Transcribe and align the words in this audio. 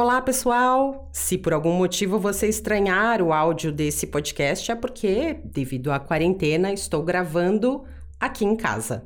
Olá, 0.00 0.22
pessoal! 0.22 1.10
Se 1.12 1.36
por 1.36 1.52
algum 1.52 1.72
motivo 1.72 2.20
você 2.20 2.46
estranhar 2.46 3.20
o 3.20 3.32
áudio 3.32 3.72
desse 3.72 4.06
podcast, 4.06 4.70
é 4.70 4.76
porque, 4.76 5.40
devido 5.44 5.90
à 5.90 5.98
quarentena, 5.98 6.72
estou 6.72 7.02
gravando 7.02 7.82
aqui 8.20 8.44
em 8.44 8.54
casa. 8.54 9.04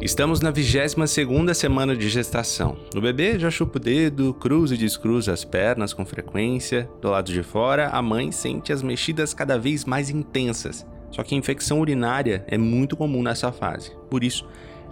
Estamos 0.00 0.40
na 0.40 0.52
22ª 0.52 1.54
semana 1.54 1.94
de 1.94 2.08
gestação. 2.08 2.76
O 2.92 3.00
bebê 3.00 3.38
já 3.38 3.52
chupa 3.52 3.78
o 3.78 3.80
dedo, 3.80 4.34
cruza 4.34 4.74
e 4.74 4.78
descruza 4.78 5.32
as 5.32 5.44
pernas 5.44 5.92
com 5.92 6.04
frequência. 6.04 6.90
Do 7.00 7.08
lado 7.08 7.32
de 7.32 7.44
fora, 7.44 7.90
a 7.90 8.02
mãe 8.02 8.32
sente 8.32 8.72
as 8.72 8.82
mexidas 8.82 9.32
cada 9.32 9.60
vez 9.60 9.84
mais 9.84 10.10
intensas. 10.10 10.84
Só 11.12 11.22
que 11.22 11.36
a 11.36 11.38
infecção 11.38 11.78
urinária 11.78 12.44
é 12.48 12.58
muito 12.58 12.96
comum 12.96 13.22
nessa 13.22 13.52
fase. 13.52 13.92
Por 14.10 14.24
isso, 14.24 14.44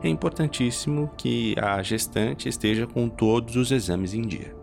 é 0.02 0.08
importantíssimo 0.08 1.10
que 1.16 1.54
a 1.60 1.82
gestante 1.82 2.48
esteja 2.48 2.86
com 2.86 3.08
todos 3.08 3.56
os 3.56 3.70
exames 3.70 4.14
em 4.14 4.22
dia. 4.22 4.56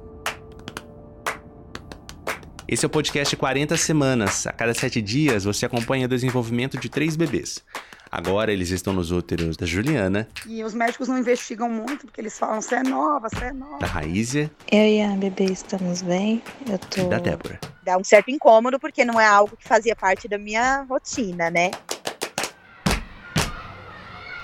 Esse 2.67 2.83
é 2.83 2.87
o 2.87 2.89
podcast 2.89 3.35
40 3.35 3.77
Semanas. 3.77 4.47
A 4.47 4.51
cada 4.51 4.73
sete 4.73 5.01
dias 5.01 5.43
você 5.43 5.65
acompanha 5.65 6.05
o 6.05 6.09
desenvolvimento 6.09 6.79
de 6.79 6.89
três 6.89 7.15
bebês. 7.15 7.63
Agora 8.11 8.51
eles 8.51 8.69
estão 8.69 8.93
nos 8.93 9.11
úteros 9.11 9.57
da 9.57 9.65
Juliana. 9.65 10.27
E 10.47 10.63
os 10.63 10.73
médicos 10.73 11.07
não 11.07 11.17
investigam 11.17 11.69
muito, 11.69 12.05
porque 12.05 12.21
eles 12.21 12.39
falam, 12.39 12.61
você 12.61 12.75
é 12.75 12.83
nova, 12.83 13.29
você 13.29 13.45
é 13.45 13.53
nova. 13.53 13.79
Da 13.79 13.87
Raízia. 13.87 14.49
Eu 14.71 14.87
e 14.87 15.01
a 15.01 15.09
bebê 15.09 15.45
estamos 15.45 16.01
bem. 16.01 16.41
Eu 16.67 16.79
tô... 16.79 17.01
E 17.01 17.09
da 17.09 17.19
Débora. 17.19 17.59
Dá 17.83 17.97
um 17.97 18.03
certo 18.03 18.31
incômodo, 18.31 18.79
porque 18.79 19.03
não 19.03 19.19
é 19.19 19.27
algo 19.27 19.55
que 19.57 19.67
fazia 19.67 19.95
parte 19.95 20.27
da 20.27 20.37
minha 20.37 20.83
rotina, 20.89 21.49
né? 21.51 21.71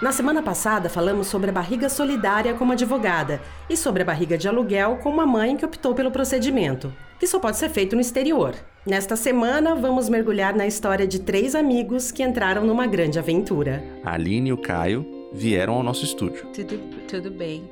Na 0.02 0.12
semana 0.12 0.42
passada, 0.42 0.90
falamos 0.90 1.28
sobre 1.28 1.52
a 1.52 1.54
barriga 1.54 1.88
solidária 1.88 2.56
como 2.56 2.72
advogada 2.72 3.40
e 3.70 3.78
sobre 3.78 4.02
a 4.02 4.06
barriga 4.06 4.36
de 4.36 4.48
aluguel 4.48 4.98
com 4.98 5.12
uma 5.12 5.28
mãe 5.28 5.56
que 5.56 5.64
optou 5.64 5.94
pelo 5.94 6.10
procedimento, 6.10 6.92
que 7.20 7.28
só 7.28 7.38
pode 7.38 7.58
ser 7.58 7.70
feito 7.70 7.96
no 7.96 8.02
exterior. 8.02 8.56
Nesta 8.84 9.16
semana, 9.16 9.76
vamos 9.76 10.10
mergulhar 10.10 10.56
na 10.56 10.66
história 10.66 11.06
de 11.06 11.20
três 11.20 11.54
amigos 11.54 12.12
que 12.12 12.24
entraram 12.24 12.66
numa 12.66 12.88
grande 12.88 13.20
aventura. 13.20 13.84
A 14.04 14.16
Aline 14.16 14.50
e 14.50 14.54
o 14.54 14.58
Caio 14.58 15.06
vieram 15.32 15.76
ao 15.76 15.84
nosso 15.84 16.04
estúdio. 16.04 16.48
Tudo, 16.48 16.80
tudo 17.08 17.30
bem. 17.30 17.70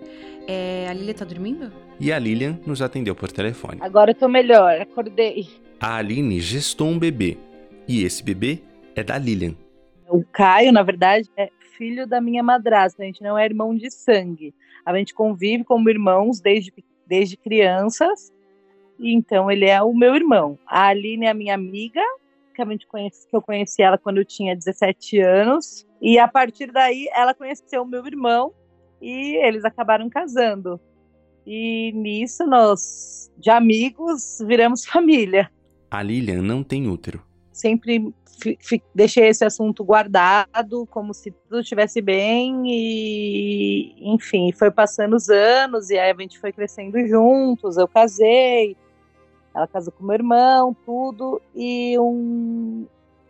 É, 0.48 0.88
a 0.88 0.94
Lilia 0.94 1.16
tá 1.16 1.26
dormindo? 1.26 1.74
E 2.00 2.14
a 2.14 2.20
Lilian 2.20 2.60
nos 2.64 2.80
atendeu 2.80 3.16
por 3.16 3.32
telefone. 3.32 3.80
Agora 3.82 4.12
eu 4.12 4.16
tô 4.16 4.28
melhor, 4.28 4.80
acordei. 4.80 5.50
A 5.80 5.96
Aline 5.96 6.40
gestou 6.40 6.90
um 6.90 7.00
bebê. 7.00 7.40
E 7.88 8.04
esse 8.04 8.24
bebê 8.24 8.62
é 8.96 9.04
da 9.04 9.18
Lilian. 9.18 9.56
O 10.08 10.24
Caio, 10.32 10.72
na 10.72 10.84
verdade, 10.84 11.28
é 11.36 11.50
filho 11.80 12.06
da 12.06 12.20
minha 12.20 12.44
madrasta, 12.44 13.02
a 13.02 13.06
gente 13.06 13.24
não 13.24 13.38
é 13.38 13.46
irmão 13.46 13.74
de 13.74 13.90
sangue. 13.90 14.54
A 14.86 14.94
gente 14.98 15.14
convive 15.14 15.64
como 15.64 15.90
irmãos 15.90 16.42
desde, 16.42 16.74
desde 17.08 17.38
crianças, 17.38 18.34
então 19.00 19.50
ele 19.50 19.66
é 19.66 19.82
o 19.82 19.94
meu 19.94 20.14
irmão. 20.14 20.60
A 20.68 20.88
Aline 20.88 21.26
é 21.26 21.30
a 21.30 21.34
minha 21.34 21.56
amiga, 21.56 22.02
que, 22.54 22.62
a 22.62 22.66
gente 22.66 22.86
conhece, 22.86 23.26
que 23.26 23.34
eu 23.34 23.42
conheci 23.42 23.82
ela 23.82 23.98
quando 23.98 24.18
eu 24.18 24.26
tinha 24.26 24.54
17 24.54 25.20
anos, 25.22 25.88
e 26.02 26.20
a 26.20 26.28
partir 26.28 26.70
daí 26.70 27.08
ela 27.16 27.34
conheceu 27.34 27.84
o 27.84 27.88
meu 27.88 28.06
irmão 28.06 28.54
e 29.02 29.38
eles 29.38 29.64
acabaram 29.64 30.10
casando. 30.10 30.80
E 31.48 31.94
nisso 31.94 32.46
nós, 32.46 33.32
de 33.38 33.50
amigos, 33.50 34.40
viramos 34.46 34.84
família. 34.86 35.50
A 35.90 36.04
Lilian 36.04 36.42
não 36.42 36.62
tem 36.62 36.90
útero. 36.90 37.29
Sempre 37.60 38.14
deixei 38.96 39.28
esse 39.28 39.44
assunto 39.44 39.84
guardado, 39.84 40.88
como 40.90 41.14
se 41.14 41.30
tudo 41.30 41.60
estivesse 41.60 42.02
bem, 42.02 42.64
e 42.66 44.14
enfim, 44.14 44.54
foi 44.54 44.72
passando 44.72 45.14
os 45.18 45.30
anos, 45.30 45.90
e 45.90 46.00
aí 46.00 46.10
a 46.10 46.16
gente 46.18 46.40
foi 46.40 46.54
crescendo 46.54 47.06
juntos. 47.06 47.76
Eu 47.76 47.86
casei, 47.86 48.78
ela 49.54 49.68
casou 49.68 49.92
com 49.92 50.06
meu 50.06 50.14
irmão, 50.14 50.74
tudo, 50.86 51.42
e 51.54 52.00
um. 52.00 52.88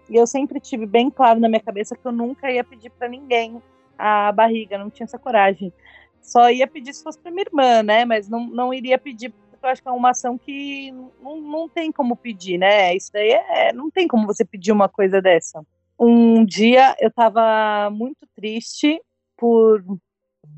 E 0.08 0.16
eu 0.16 0.28
sempre 0.28 0.60
tive 0.60 0.86
bem 0.86 1.10
claro 1.10 1.40
na 1.40 1.50
minha 1.50 1.60
cabeça 1.60 1.96
que 1.96 2.06
eu 2.06 2.12
nunca 2.12 2.52
ia 2.52 2.64
pedir 2.64 2.92
para 2.92 3.10
ninguém 3.10 3.60
a 3.98 4.32
barriga, 4.32 4.78
não 4.78 4.92
tinha 4.92 5.06
essa 5.06 5.18
coragem. 5.18 5.74
Só 6.22 6.52
ia 6.52 6.68
pedir 6.68 6.94
se 6.94 7.02
fosse 7.02 7.18
para 7.18 7.32
minha 7.32 7.48
irmã, 7.48 7.82
né? 7.82 8.06
Mas 8.06 8.30
não, 8.30 8.46
não 8.46 8.72
iria 8.72 9.00
pedir 9.00 9.34
eu 9.62 9.70
acho 9.70 9.82
que 9.82 9.88
é 9.88 9.92
uma 9.92 10.12
ação 10.12 10.38
que 10.38 10.92
não, 11.22 11.42
não 11.42 11.70
tem 11.70 11.92
como 11.92 12.16
pedir, 12.16 12.58
né? 12.58 12.96
Isso 12.96 13.12
daí 13.12 13.32
é, 13.32 13.74
não 13.74 13.90
tem 13.92 14.08
como 14.08 14.26
você 14.28 14.46
pedir 14.46 14.72
uma 14.72 14.90
coisa 14.90 15.22
dessa. 15.22 15.66
Um 16.00 16.46
dia 16.46 16.96
eu 17.00 17.12
tava 17.12 17.90
muito 17.92 18.28
triste 18.36 19.02
por 19.38 19.84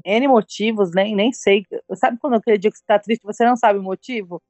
N 0.05 0.27
motivos, 0.27 0.91
nem, 0.93 1.15
nem 1.15 1.31
sei. 1.33 1.65
Sabe 1.95 2.17
quando 2.19 2.35
aquele 2.35 2.57
dia 2.57 2.71
que 2.71 2.77
você 2.77 2.83
tá 2.85 2.99
triste 2.99 3.23
você 3.23 3.45
não 3.45 3.55
sabe 3.55 3.79
o 3.79 3.83
motivo? 3.83 4.41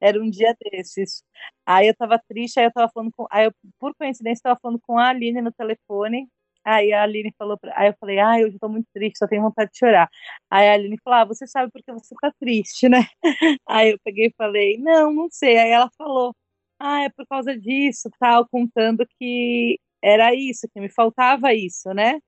Era 0.00 0.20
um 0.22 0.28
dia 0.30 0.54
desses. 0.60 1.24
Aí 1.66 1.88
eu 1.88 1.94
tava 1.96 2.18
triste, 2.28 2.58
aí 2.60 2.66
eu 2.66 2.72
tava 2.72 2.90
falando 2.92 3.12
com. 3.12 3.26
Aí 3.30 3.46
eu, 3.46 3.52
por 3.78 3.94
coincidência, 3.94 4.42
tava 4.42 4.58
falando 4.60 4.80
com 4.80 4.98
a 4.98 5.08
Aline 5.08 5.40
no 5.40 5.52
telefone. 5.52 6.28
Aí 6.64 6.92
a 6.92 7.02
Aline 7.02 7.32
falou, 7.38 7.58
pra, 7.58 7.72
aí 7.78 7.88
eu 7.88 7.94
falei, 8.00 8.18
ah, 8.20 8.40
eu 8.40 8.48
estou 8.48 8.68
muito 8.70 8.86
triste, 8.94 9.18
só 9.18 9.26
tenho 9.28 9.42
vontade 9.42 9.70
de 9.72 9.78
chorar. 9.78 10.08
Aí 10.50 10.68
a 10.68 10.74
Aline 10.74 10.98
falou, 11.04 11.18
ah, 11.20 11.24
você 11.24 11.46
sabe 11.46 11.70
porque 11.72 11.92
você 11.92 12.14
está 12.14 12.32
triste, 12.40 12.88
né? 12.88 13.06
Aí 13.68 13.90
eu 13.92 13.98
peguei 14.04 14.26
e 14.28 14.34
falei, 14.36 14.78
não, 14.78 15.12
não 15.12 15.28
sei. 15.30 15.58
Aí 15.58 15.70
ela 15.70 15.90
falou, 15.98 16.34
ah, 16.80 17.02
é 17.04 17.10
por 17.10 17.26
causa 17.28 17.58
disso, 17.58 18.10
tal, 18.20 18.48
contando 18.48 19.06
que 19.18 19.78
era 20.02 20.34
isso, 20.34 20.68
que 20.72 20.80
me 20.80 20.88
faltava 20.90 21.54
isso, 21.54 21.92
né? 21.94 22.18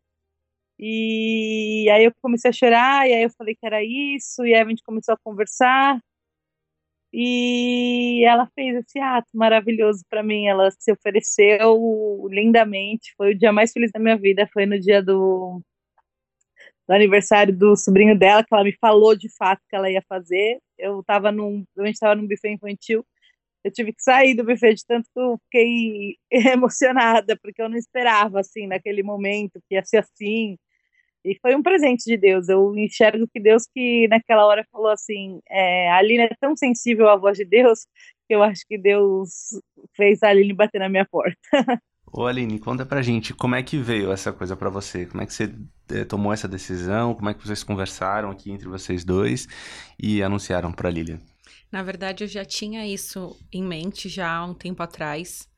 E 0.78 1.88
aí 1.92 2.04
eu 2.04 2.12
comecei 2.22 2.50
a 2.50 2.52
chorar, 2.52 3.08
e 3.08 3.14
aí 3.14 3.22
eu 3.25 3.30
falei 3.38 3.54
que 3.54 3.66
era 3.66 3.82
isso, 3.84 4.44
e 4.46 4.54
aí 4.54 4.60
a 4.62 4.69
gente 4.69 4.82
começou 4.84 5.14
a 5.14 5.19
conversar. 5.25 5.98
E 7.19 8.22
ela 8.27 8.47
fez 8.54 8.77
esse 8.77 8.99
ato 8.99 9.28
maravilhoso 9.32 10.04
para 10.10 10.22
mim. 10.22 10.49
Ela 10.49 10.71
se 10.71 10.93
ofereceu 10.93 12.27
lindamente. 12.31 13.15
Foi 13.16 13.32
o 13.32 13.38
dia 13.38 13.50
mais 13.54 13.72
feliz 13.72 13.91
da 13.91 13.99
minha 13.99 14.19
vida. 14.19 14.47
Foi 14.53 14.66
no 14.66 14.78
dia 14.78 15.03
do, 15.03 15.62
do 16.87 16.94
aniversário 16.94 17.56
do 17.56 17.75
sobrinho 17.75 18.19
dela, 18.19 18.44
que 18.44 18.55
ela 18.55 18.65
me 18.65 18.76
falou 18.78 19.16
de 19.16 19.34
fato 19.34 19.62
que 19.66 19.75
ela 19.75 19.91
ia 19.91 20.03
fazer. 20.06 20.59
Eu 20.78 21.03
tava 21.05 21.32
num, 21.32 21.65
a 21.78 21.87
gente 21.87 21.94
estava 21.94 22.15
num 22.15 22.28
buffet 22.28 22.50
infantil. 22.53 23.03
Eu 23.65 23.72
tive 23.72 23.94
que 23.94 24.03
sair 24.03 24.34
do 24.34 24.44
buffet 24.44 24.75
de 24.75 24.84
tanto 24.87 25.09
que 25.10 25.19
eu 25.19 25.38
fiquei 25.44 26.16
emocionada, 26.53 27.34
porque 27.43 27.62
eu 27.62 27.69
não 27.71 27.78
esperava, 27.78 28.41
assim, 28.41 28.66
naquele 28.66 29.03
momento, 29.03 29.59
que 29.69 29.75
ia 29.75 29.84
ser 29.84 29.99
assim. 29.99 30.59
E 31.26 31.37
foi 31.42 31.56
um 31.56 31.62
presente 31.62 32.04
de 32.04 32.16
Deus. 32.16 32.48
Eu 32.48 32.72
enxergo 32.76 33.26
que 33.26 33.41
Deus 33.41 33.64
que 33.66 34.06
naquela 34.09 34.47
hora 34.47 34.64
falou 34.70 34.91
assim, 34.91 35.41
é, 35.50 35.91
a 35.91 35.97
Aline 35.97 36.22
é 36.22 36.37
tão 36.41 36.56
sensível 36.56 37.09
à 37.09 37.16
voz 37.16 37.37
de 37.37 37.44
Deus 37.44 37.81
que 38.28 38.34
eu 38.34 38.42
acho 38.44 38.62
que 38.69 38.78
Deus 38.78 39.28
fez 39.97 40.22
a 40.22 40.28
Aline 40.28 40.53
bater 40.53 40.78
na 40.78 40.88
minha 40.88 41.04
porta. 41.04 41.37
Ô 42.12 42.26
Aline, 42.26 42.60
conta 42.60 42.87
pra 42.87 43.03
gente, 43.03 43.34
como 43.34 43.56
é 43.56 43.62
que 43.62 43.76
veio 43.76 44.12
essa 44.12 44.32
coisa 44.32 44.56
para 44.56 44.70
você? 44.70 45.04
Como 45.04 45.20
é 45.20 45.26
que 45.26 45.34
você 45.34 45.53
é, 45.91 46.04
tomou 46.04 46.32
essa 46.32 46.47
decisão? 46.47 47.14
Como 47.14 47.28
é 47.28 47.34
que 47.34 47.44
vocês 47.44 47.64
conversaram 47.64 48.31
aqui 48.31 48.53
entre 48.53 48.69
vocês 48.69 49.04
dois 49.04 49.48
e 50.00 50.22
anunciaram 50.22 50.72
pra 50.72 50.88
Lilian? 50.88 51.20
Na 51.70 51.82
verdade, 51.82 52.22
eu 52.22 52.28
já 52.28 52.44
tinha 52.44 52.87
isso 52.87 53.37
em 53.53 53.62
mente 53.62 54.08
já 54.08 54.31
há 54.31 54.44
um 54.44 54.54
tempo 54.54 54.82
atrás. 54.82 55.48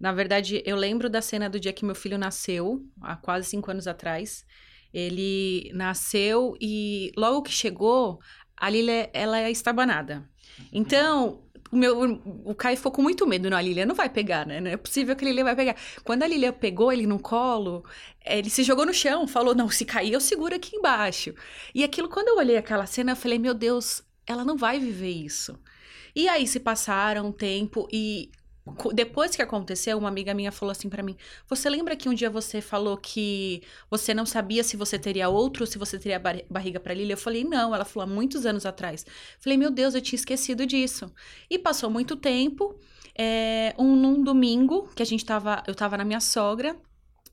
Na 0.00 0.10
verdade, 0.10 0.62
eu 0.64 0.76
lembro 0.76 1.10
da 1.10 1.20
cena 1.20 1.48
do 1.48 1.60
dia 1.60 1.72
que 1.72 1.84
meu 1.84 1.94
filho 1.94 2.18
nasceu, 2.18 2.82
há 3.00 3.14
quase 3.14 3.50
cinco 3.50 3.70
anos 3.70 3.86
atrás. 3.86 4.44
Ele 4.92 5.70
nasceu 5.74 6.56
e 6.60 7.12
logo 7.16 7.42
que 7.42 7.52
chegou, 7.52 8.20
a 8.56 8.68
Lilia, 8.68 9.10
ela 9.12 9.40
é 9.40 9.50
estabanada. 9.50 10.28
Então, 10.72 11.42
o 11.72 11.76
meu 11.76 12.20
o 12.44 12.54
Caio 12.54 12.76
ficou 12.76 12.92
com 12.92 13.02
muito 13.02 13.26
medo, 13.26 13.48
não, 13.48 13.56
a 13.56 13.62
Lilia 13.62 13.86
não 13.86 13.94
vai 13.94 14.08
pegar, 14.10 14.46
né? 14.46 14.60
Não 14.60 14.70
é 14.70 14.76
possível 14.76 15.16
que 15.16 15.24
a 15.24 15.28
Lilia 15.28 15.42
vai 15.42 15.56
pegar. 15.56 15.76
Quando 16.04 16.22
a 16.22 16.26
Lilia 16.26 16.52
pegou 16.52 16.92
ele 16.92 17.06
no 17.06 17.18
colo, 17.18 17.82
ele 18.24 18.50
se 18.50 18.62
jogou 18.62 18.84
no 18.84 18.92
chão, 18.92 19.26
falou: 19.26 19.54
"Não, 19.54 19.70
se 19.70 19.84
cair 19.86 20.12
eu 20.12 20.20
seguro 20.20 20.54
aqui 20.54 20.76
embaixo". 20.76 21.34
E 21.74 21.82
aquilo 21.82 22.08
quando 22.10 22.28
eu 22.28 22.36
olhei 22.36 22.58
aquela 22.58 22.84
cena, 22.86 23.12
eu 23.12 23.16
falei: 23.16 23.38
"Meu 23.38 23.54
Deus, 23.54 24.02
ela 24.26 24.44
não 24.44 24.56
vai 24.56 24.78
viver 24.78 25.10
isso". 25.10 25.58
E 26.14 26.28
aí 26.28 26.46
se 26.46 26.60
passaram 26.60 27.28
um 27.28 27.32
tempo 27.32 27.88
e 27.90 28.30
depois 28.94 29.34
que 29.34 29.42
aconteceu, 29.42 29.98
uma 29.98 30.08
amiga 30.08 30.32
minha 30.32 30.52
falou 30.52 30.70
assim 30.70 30.88
para 30.88 31.02
mim: 31.02 31.16
Você 31.48 31.68
lembra 31.68 31.96
que 31.96 32.08
um 32.08 32.14
dia 32.14 32.30
você 32.30 32.60
falou 32.60 32.96
que 32.96 33.60
você 33.90 34.14
não 34.14 34.24
sabia 34.24 34.62
se 34.62 34.76
você 34.76 34.98
teria 34.98 35.28
outro 35.28 35.64
ou 35.64 35.66
se 35.66 35.78
você 35.78 35.98
teria 35.98 36.18
bar 36.18 36.36
barriga 36.48 36.78
para 36.78 36.94
Lilia? 36.94 37.14
Eu 37.14 37.18
falei: 37.18 37.42
Não. 37.42 37.74
Ela 37.74 37.84
falou: 37.84 38.08
há 38.08 38.12
muitos 38.14 38.46
anos 38.46 38.64
atrás. 38.64 39.04
Falei: 39.40 39.58
Meu 39.58 39.70
Deus, 39.70 39.94
eu 39.94 40.00
tinha 40.00 40.16
esquecido 40.16 40.64
disso. 40.64 41.12
E 41.50 41.58
passou 41.58 41.90
muito 41.90 42.14
tempo. 42.16 42.78
É, 43.18 43.74
um 43.76 43.96
num 43.96 44.22
domingo 44.22 44.88
que 44.94 45.02
a 45.02 45.06
gente 45.06 45.24
tava, 45.24 45.62
eu 45.66 45.74
tava 45.74 45.98
na 45.98 46.04
minha 46.04 46.20
sogra, 46.20 46.74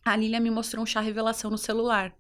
a 0.04 0.16
Lilia 0.16 0.40
me 0.40 0.52
mostrou 0.52 0.84
um 0.84 0.86
chá 0.86 1.00
revelação 1.00 1.50
no 1.50 1.58
celular. 1.58 2.14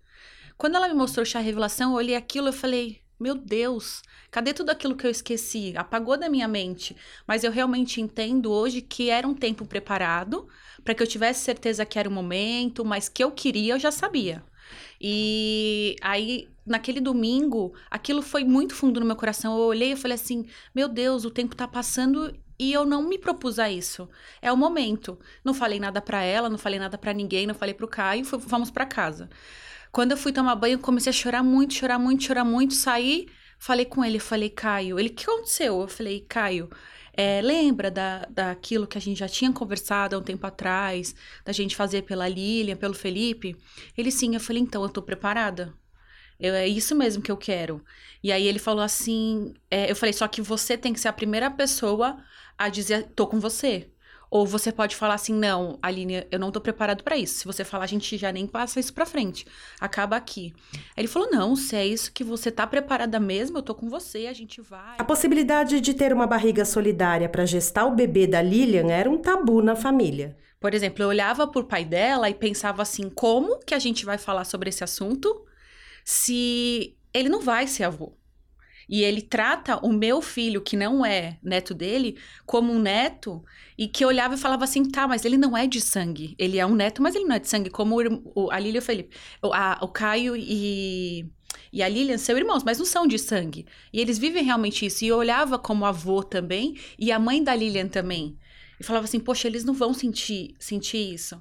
Quando 0.58 0.76
ela 0.76 0.88
me 0.88 0.94
mostrou 0.94 1.24
o 1.24 1.26
chá 1.26 1.40
revelação, 1.40 1.92
eu 1.92 1.98
olhei 1.98 2.16
aquilo 2.16 2.50
e 2.50 2.54
falei: 2.54 3.02
meu 3.20 3.36
Deus, 3.36 4.02
cadê 4.32 4.54
tudo 4.54 4.70
aquilo 4.70 4.96
que 4.96 5.06
eu 5.06 5.12
esqueci? 5.12 5.74
Apagou 5.76 6.18
da 6.18 6.30
minha 6.30 6.48
mente. 6.48 6.96
Mas 7.28 7.44
eu 7.44 7.52
realmente 7.52 8.00
entendo 8.02 8.52
hoje 8.52 8.82
que 8.82 9.10
era 9.10 9.28
um 9.28 9.34
tempo 9.34 9.66
preparado 9.66 10.48
para 10.84 10.94
que 10.96 11.04
eu 11.04 11.08
tivesse 11.08 11.44
certeza 11.44 11.86
que 11.86 12.00
era 12.00 12.08
o 12.08 12.12
momento, 12.12 12.86
mas 12.86 13.10
que 13.10 13.24
eu 13.24 13.32
queria, 13.32 13.74
eu 13.74 13.80
já 13.80 13.92
sabia. 13.92 14.44
E 15.02 15.96
aí, 16.02 16.48
naquele 16.66 17.00
domingo, 17.02 17.74
aquilo 17.90 18.22
foi 18.22 18.44
muito 18.44 18.76
fundo 18.76 19.00
no 19.00 19.06
meu 19.06 19.16
coração. 19.16 19.58
Eu 19.58 19.66
olhei 19.66 19.94
e 19.94 19.96
falei 19.96 20.16
assim: 20.16 20.46
meu 20.74 20.88
Deus, 20.88 21.26
o 21.26 21.32
tempo 21.32 21.56
tá 21.56 21.68
passando 21.68 22.34
e 22.58 22.74
eu 22.74 22.86
não 22.86 23.04
me 23.04 23.18
propus 23.18 23.58
a 23.58 23.70
isso. 23.72 24.10
É 24.42 24.52
o 24.52 24.58
momento. 24.58 25.18
Não 25.44 25.54
falei 25.54 25.80
nada 25.80 26.02
para 26.02 26.22
ela, 26.24 26.50
não 26.50 26.58
falei 26.58 26.80
nada 26.80 26.98
para 26.98 27.14
ninguém, 27.14 27.48
não 27.48 27.56
falei 27.56 27.74
pro 27.74 27.88
Caio, 27.88 28.26
fui, 28.26 28.38
vamos 28.40 28.70
para 28.70 28.86
casa. 28.86 29.30
Quando 29.92 30.12
eu 30.12 30.18
fui 30.18 30.32
tomar 30.32 30.56
banho, 30.56 30.80
comecei 30.80 31.10
a 31.10 31.14
chorar 31.14 31.44
muito, 31.44 31.74
chorar 31.74 32.00
muito, 32.00 32.24
chorar 32.24 32.46
muito, 32.46 32.74
saí, 32.76 33.28
falei 33.58 33.86
com 33.86 34.04
ele, 34.06 34.20
falei, 34.20 34.50
Caio, 34.50 35.00
ele, 35.00 35.10
o 35.10 35.14
que 35.14 35.24
aconteceu? 35.24 35.82
Eu 35.82 35.88
falei, 35.88 36.22
Caio, 36.30 36.70
é, 37.14 37.42
lembra 37.42 37.90
da, 37.92 38.26
daquilo 38.30 38.88
que 38.88 38.98
a 38.98 39.02
gente 39.02 39.20
já 39.20 39.28
tinha 39.28 39.52
conversado 39.52 40.16
há 40.16 40.20
um 40.20 40.24
tempo 40.24 40.46
atrás, 40.46 41.16
da 41.44 41.52
gente 41.52 41.76
fazer 41.76 42.04
pela 42.04 42.28
Lilian, 42.28 42.78
pelo 42.78 42.94
Felipe? 42.94 43.56
Ele 43.98 44.12
sim, 44.12 44.36
eu 44.36 44.40
falei, 44.40 44.62
então, 44.62 44.84
eu 44.84 44.90
tô 44.90 45.02
preparada. 45.02 45.74
Eu, 46.40 46.54
é 46.54 46.68
isso 46.68 46.96
mesmo 46.96 47.22
que 47.22 47.32
eu 47.32 47.38
quero. 47.38 47.84
E 48.24 48.32
aí 48.32 48.48
ele 48.48 48.60
falou 48.60 48.84
assim: 48.84 49.54
é, 49.70 49.92
eu 49.92 49.96
falei, 49.96 50.14
só 50.14 50.28
que 50.28 50.42
você 50.42 50.78
tem 50.78 50.94
que 50.94 51.00
ser 51.00 51.10
a 51.10 51.14
primeira 51.14 51.52
pessoa 51.52 52.24
a 52.58 52.70
dizer, 52.70 53.10
tô 53.16 53.28
com 53.28 53.40
você. 53.40 53.92
Ou 54.32 54.46
você 54.46 54.72
pode 54.72 54.96
falar 54.96 55.16
assim, 55.16 55.34
não, 55.34 55.80
Aline, 55.82 56.26
eu 56.30 56.38
não 56.38 56.52
tô 56.52 56.62
preparado 56.62 57.04
para 57.04 57.18
isso. 57.18 57.40
Se 57.40 57.46
você 57.46 57.64
falar, 57.64 57.86
a 57.86 57.88
gente 57.88 58.16
já 58.16 58.32
nem 58.32 58.46
passa 58.46 58.80
isso 58.80 58.94
pra 58.94 59.06
frente. 59.06 59.46
Acaba 59.80 60.16
aqui. 60.16 60.54
Aí 60.74 61.02
ele 61.02 61.08
falou, 61.08 61.32
não, 61.32 61.56
se 61.56 61.76
é 61.76 61.86
isso 61.86 62.12
que 62.12 62.24
você 62.24 62.52
tá 62.52 62.68
preparada 62.68 63.20
mesmo, 63.20 63.58
eu 63.58 63.64
tô 63.64 63.74
com 63.74 63.90
você, 63.90 64.28
a 64.28 64.34
gente 64.34 64.62
vai. 64.62 64.98
A 65.00 65.04
possibilidade 65.04 65.82
de 65.82 65.94
ter 65.96 66.14
uma 66.14 66.28
barriga 66.28 66.64
solidária 66.64 67.28
para 67.28 67.46
gestar 67.46 67.86
o 67.86 67.96
bebê 67.96 68.28
da 68.28 68.42
Lilian 68.42 68.92
era 68.92 69.10
um 69.10 69.18
tabu 69.18 69.64
na 69.64 69.76
família. 69.76 70.38
Por 70.60 70.74
exemplo, 70.74 71.04
eu 71.04 71.08
olhava 71.08 71.48
pro 71.48 71.64
pai 71.64 71.84
dela 71.86 72.30
e 72.30 72.34
pensava 72.34 72.82
assim, 72.84 73.10
como 73.10 73.60
que 73.60 73.74
a 73.74 73.80
gente 73.80 74.06
vai 74.06 74.18
falar 74.18 74.44
sobre 74.44 74.70
esse 74.70 74.84
assunto 74.84 75.46
se 76.04 76.96
ele 77.14 77.30
não 77.30 77.40
vai 77.40 77.66
ser 77.66 77.86
avô? 77.86 78.19
E 78.90 79.04
ele 79.04 79.22
trata 79.22 79.78
o 79.86 79.94
meu 79.94 80.20
filho, 80.20 80.62
que 80.62 80.76
não 80.76 81.06
é 81.06 81.38
neto 81.44 81.76
dele, 81.76 82.18
como 82.44 82.74
um 82.74 82.80
neto, 82.80 83.44
e 83.78 83.88
que 83.88 84.04
olhava 84.04 84.34
e 84.34 84.38
falava 84.38 84.64
assim: 84.64 84.84
tá, 84.84 85.08
mas 85.08 85.24
ele 85.26 85.38
não 85.38 85.56
é 85.56 85.68
de 85.68 85.80
sangue. 85.80 86.36
Ele 86.40 86.58
é 86.58 86.66
um 86.66 86.74
neto, 86.74 87.00
mas 87.00 87.14
ele 87.14 87.26
não 87.26 87.36
é 87.36 87.40
de 87.40 87.48
sangue, 87.48 87.70
como 87.70 87.98
o, 88.34 88.50
a 88.50 88.58
Lília 88.58 88.80
e 88.80 88.82
o 88.82 88.82
Felipe. 88.82 89.16
O, 89.44 89.54
a, 89.54 89.78
o 89.84 89.88
Caio 89.88 90.36
e, 90.36 91.30
e 91.72 91.84
a 91.84 91.88
Lilian 91.88 92.18
são 92.18 92.36
irmãos, 92.36 92.64
mas 92.64 92.80
não 92.80 92.86
são 92.86 93.06
de 93.06 93.20
sangue. 93.20 93.68
E 93.94 94.02
eles 94.02 94.18
vivem 94.18 94.44
realmente 94.44 94.88
isso. 94.88 95.06
E 95.06 95.10
eu 95.10 95.18
olhava 95.18 95.60
como 95.60 95.86
avô 95.86 96.24
também, 96.24 96.76
e 96.98 97.12
a 97.12 97.20
mãe 97.20 97.44
da 97.44 97.54
Lilian 97.54 97.88
também. 97.88 98.36
E 98.80 98.84
falava 98.84 99.06
assim: 99.06 99.20
poxa, 99.20 99.48
eles 99.48 99.64
não 99.64 99.74
vão 99.76 99.94
sentir, 99.94 100.56
sentir 100.60 101.14
isso. 101.14 101.40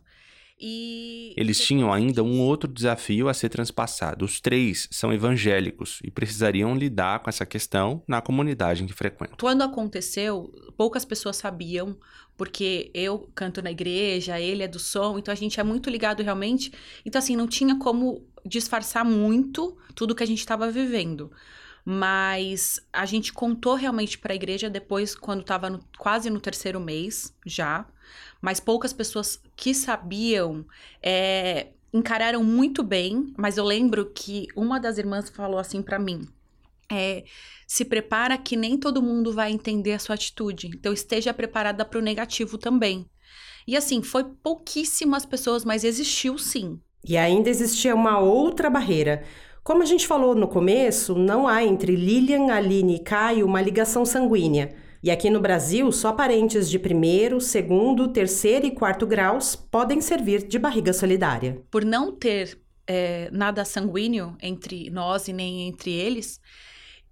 E 0.60 1.32
Eles 1.36 1.60
tinham 1.60 1.92
ainda 1.92 2.22
um 2.22 2.40
outro 2.40 2.72
desafio 2.72 3.28
a 3.28 3.34
ser 3.34 3.48
transpassado. 3.48 4.24
Os 4.24 4.40
três 4.40 4.88
são 4.90 5.12
evangélicos 5.12 6.00
e 6.02 6.10
precisariam 6.10 6.74
lidar 6.74 7.20
com 7.20 7.30
essa 7.30 7.46
questão 7.46 8.02
na 8.08 8.20
comunidade 8.20 8.82
em 8.82 8.86
que 8.86 8.92
frequentam. 8.92 9.36
Quando 9.38 9.62
aconteceu, 9.62 10.52
poucas 10.76 11.04
pessoas 11.04 11.36
sabiam, 11.36 11.96
porque 12.36 12.90
eu 12.92 13.30
canto 13.34 13.62
na 13.62 13.70
igreja, 13.70 14.40
ele 14.40 14.62
é 14.62 14.68
do 14.68 14.80
som, 14.80 15.18
então 15.18 15.30
a 15.30 15.36
gente 15.36 15.60
é 15.60 15.62
muito 15.62 15.88
ligado 15.88 16.22
realmente. 16.22 16.72
Então, 17.04 17.20
assim, 17.20 17.36
não 17.36 17.46
tinha 17.46 17.78
como 17.78 18.26
disfarçar 18.44 19.04
muito 19.04 19.76
tudo 19.94 20.14
que 20.14 20.22
a 20.24 20.26
gente 20.26 20.40
estava 20.40 20.70
vivendo. 20.70 21.30
Mas 21.84 22.80
a 22.92 23.06
gente 23.06 23.32
contou 23.32 23.74
realmente 23.74 24.18
para 24.18 24.32
a 24.32 24.36
igreja 24.36 24.68
depois, 24.68 25.14
quando 25.14 25.40
estava 25.40 25.80
quase 25.96 26.28
no 26.28 26.40
terceiro 26.40 26.80
mês 26.80 27.32
já 27.46 27.86
mas 28.40 28.60
poucas 28.60 28.92
pessoas 28.92 29.40
que 29.56 29.74
sabiam 29.74 30.64
é, 31.02 31.68
encararam 31.92 32.42
muito 32.44 32.82
bem. 32.82 33.32
Mas 33.36 33.56
eu 33.56 33.64
lembro 33.64 34.10
que 34.14 34.46
uma 34.56 34.78
das 34.78 34.98
irmãs 34.98 35.28
falou 35.30 35.58
assim 35.58 35.82
para 35.82 35.98
mim: 35.98 36.26
é, 36.90 37.24
se 37.66 37.84
prepara 37.84 38.38
que 38.38 38.56
nem 38.56 38.78
todo 38.78 39.02
mundo 39.02 39.32
vai 39.32 39.50
entender 39.52 39.92
a 39.92 39.98
sua 39.98 40.14
atitude. 40.14 40.68
Então 40.68 40.92
esteja 40.92 41.34
preparada 41.34 41.84
para 41.84 41.98
o 41.98 42.02
negativo 42.02 42.56
também. 42.56 43.06
E 43.66 43.76
assim, 43.76 44.02
foi 44.02 44.24
pouquíssimas 44.24 45.26
pessoas, 45.26 45.64
mas 45.64 45.84
existiu 45.84 46.38
sim. 46.38 46.80
E 47.04 47.16
ainda 47.16 47.50
existia 47.50 47.94
uma 47.94 48.18
outra 48.18 48.70
barreira. 48.70 49.24
Como 49.62 49.82
a 49.82 49.84
gente 49.84 50.06
falou 50.06 50.34
no 50.34 50.48
começo, 50.48 51.14
não 51.14 51.46
há 51.46 51.62
entre 51.62 51.94
Lilian, 51.94 52.50
Aline 52.50 52.96
e 52.96 52.98
Caio 53.00 53.44
uma 53.44 53.60
ligação 53.60 54.06
sanguínea. 54.06 54.74
E 55.02 55.10
aqui 55.10 55.30
no 55.30 55.40
Brasil, 55.40 55.90
só 55.92 56.12
parentes 56.12 56.68
de 56.68 56.78
primeiro, 56.78 57.40
segundo, 57.40 58.08
terceiro 58.08 58.66
e 58.66 58.70
quarto 58.70 59.06
graus 59.06 59.54
podem 59.54 60.00
servir 60.00 60.46
de 60.46 60.58
barriga 60.58 60.92
solidária. 60.92 61.62
Por 61.70 61.84
não 61.84 62.10
ter 62.10 62.58
é, 62.86 63.30
nada 63.30 63.64
sanguíneo 63.64 64.36
entre 64.42 64.90
nós 64.90 65.28
e 65.28 65.32
nem 65.32 65.68
entre 65.68 65.92
eles, 65.92 66.40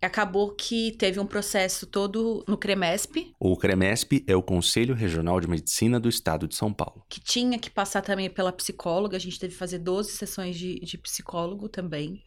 acabou 0.02 0.50
que 0.50 0.92
teve 0.98 1.20
um 1.20 1.26
processo 1.26 1.86
todo 1.86 2.44
no 2.48 2.56
CREMESP. 2.56 3.32
O 3.38 3.56
CREMESP 3.56 4.24
é 4.26 4.34
o 4.34 4.42
Conselho 4.42 4.94
Regional 4.94 5.40
de 5.40 5.48
Medicina 5.48 6.00
do 6.00 6.08
Estado 6.08 6.48
de 6.48 6.56
São 6.56 6.72
Paulo. 6.72 7.04
Que 7.08 7.20
tinha 7.20 7.58
que 7.58 7.70
passar 7.70 8.02
também 8.02 8.28
pela 8.28 8.52
psicóloga, 8.52 9.16
a 9.16 9.20
gente 9.20 9.38
teve 9.38 9.52
que 9.52 9.58
fazer 9.58 9.78
12 9.78 10.12
sessões 10.12 10.56
de, 10.56 10.80
de 10.80 10.98
psicólogo 10.98 11.68
também 11.68 12.22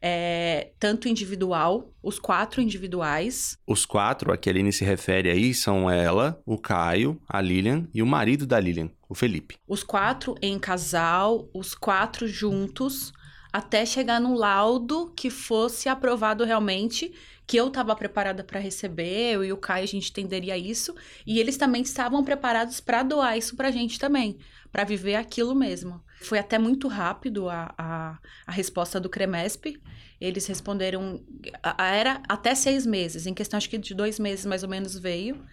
é, 0.00 0.72
tanto 0.78 1.08
individual, 1.08 1.92
os 2.02 2.18
quatro 2.18 2.60
individuais. 2.60 3.58
Os 3.66 3.84
quatro 3.84 4.32
a 4.32 4.36
que 4.36 4.48
a 4.48 4.52
Aline 4.52 4.72
se 4.72 4.84
refere 4.84 5.30
aí 5.30 5.54
são 5.54 5.90
ela, 5.90 6.40
o 6.44 6.58
Caio, 6.58 7.20
a 7.28 7.40
Lilian 7.40 7.88
e 7.92 8.02
o 8.02 8.06
marido 8.06 8.46
da 8.46 8.58
Lilian, 8.60 8.90
o 9.08 9.14
Felipe. 9.14 9.56
Os 9.66 9.82
quatro 9.82 10.34
em 10.40 10.58
casal, 10.58 11.48
os 11.52 11.74
quatro 11.74 12.26
juntos, 12.28 13.12
até 13.52 13.86
chegar 13.86 14.20
num 14.20 14.34
laudo 14.34 15.12
que 15.16 15.30
fosse 15.30 15.88
aprovado 15.88 16.44
realmente, 16.44 17.12
que 17.46 17.56
eu 17.56 17.68
estava 17.68 17.94
preparada 17.94 18.44
para 18.44 18.60
receber, 18.60 19.34
eu 19.34 19.44
e 19.44 19.52
o 19.52 19.56
Caio 19.56 19.84
a 19.84 19.86
gente 19.86 20.10
entenderia 20.10 20.58
isso, 20.58 20.94
e 21.26 21.38
eles 21.38 21.56
também 21.56 21.82
estavam 21.82 22.22
preparados 22.24 22.80
para 22.80 23.02
doar 23.02 23.38
isso 23.38 23.56
para 23.56 23.68
a 23.68 23.70
gente 23.70 23.98
também, 23.98 24.36
para 24.70 24.84
viver 24.84 25.14
aquilo 25.14 25.54
mesmo. 25.54 26.02
Foi 26.20 26.38
até 26.38 26.58
muito 26.58 26.88
rápido 26.88 27.48
a, 27.48 27.74
a, 27.76 28.18
a 28.46 28.52
resposta 28.52 28.98
do 28.98 29.08
CREMESP. 29.08 29.80
Eles 30.20 30.46
responderam. 30.46 31.22
A, 31.62 31.84
a, 31.84 31.94
era 31.94 32.22
até 32.28 32.54
seis 32.54 32.86
meses, 32.86 33.26
em 33.26 33.34
questão 33.34 33.58
acho 33.58 33.68
que 33.68 33.78
de 33.78 33.94
dois 33.94 34.18
meses 34.18 34.46
mais 34.46 34.62
ou 34.62 34.68
menos 34.68 34.98
veio. 34.98 35.44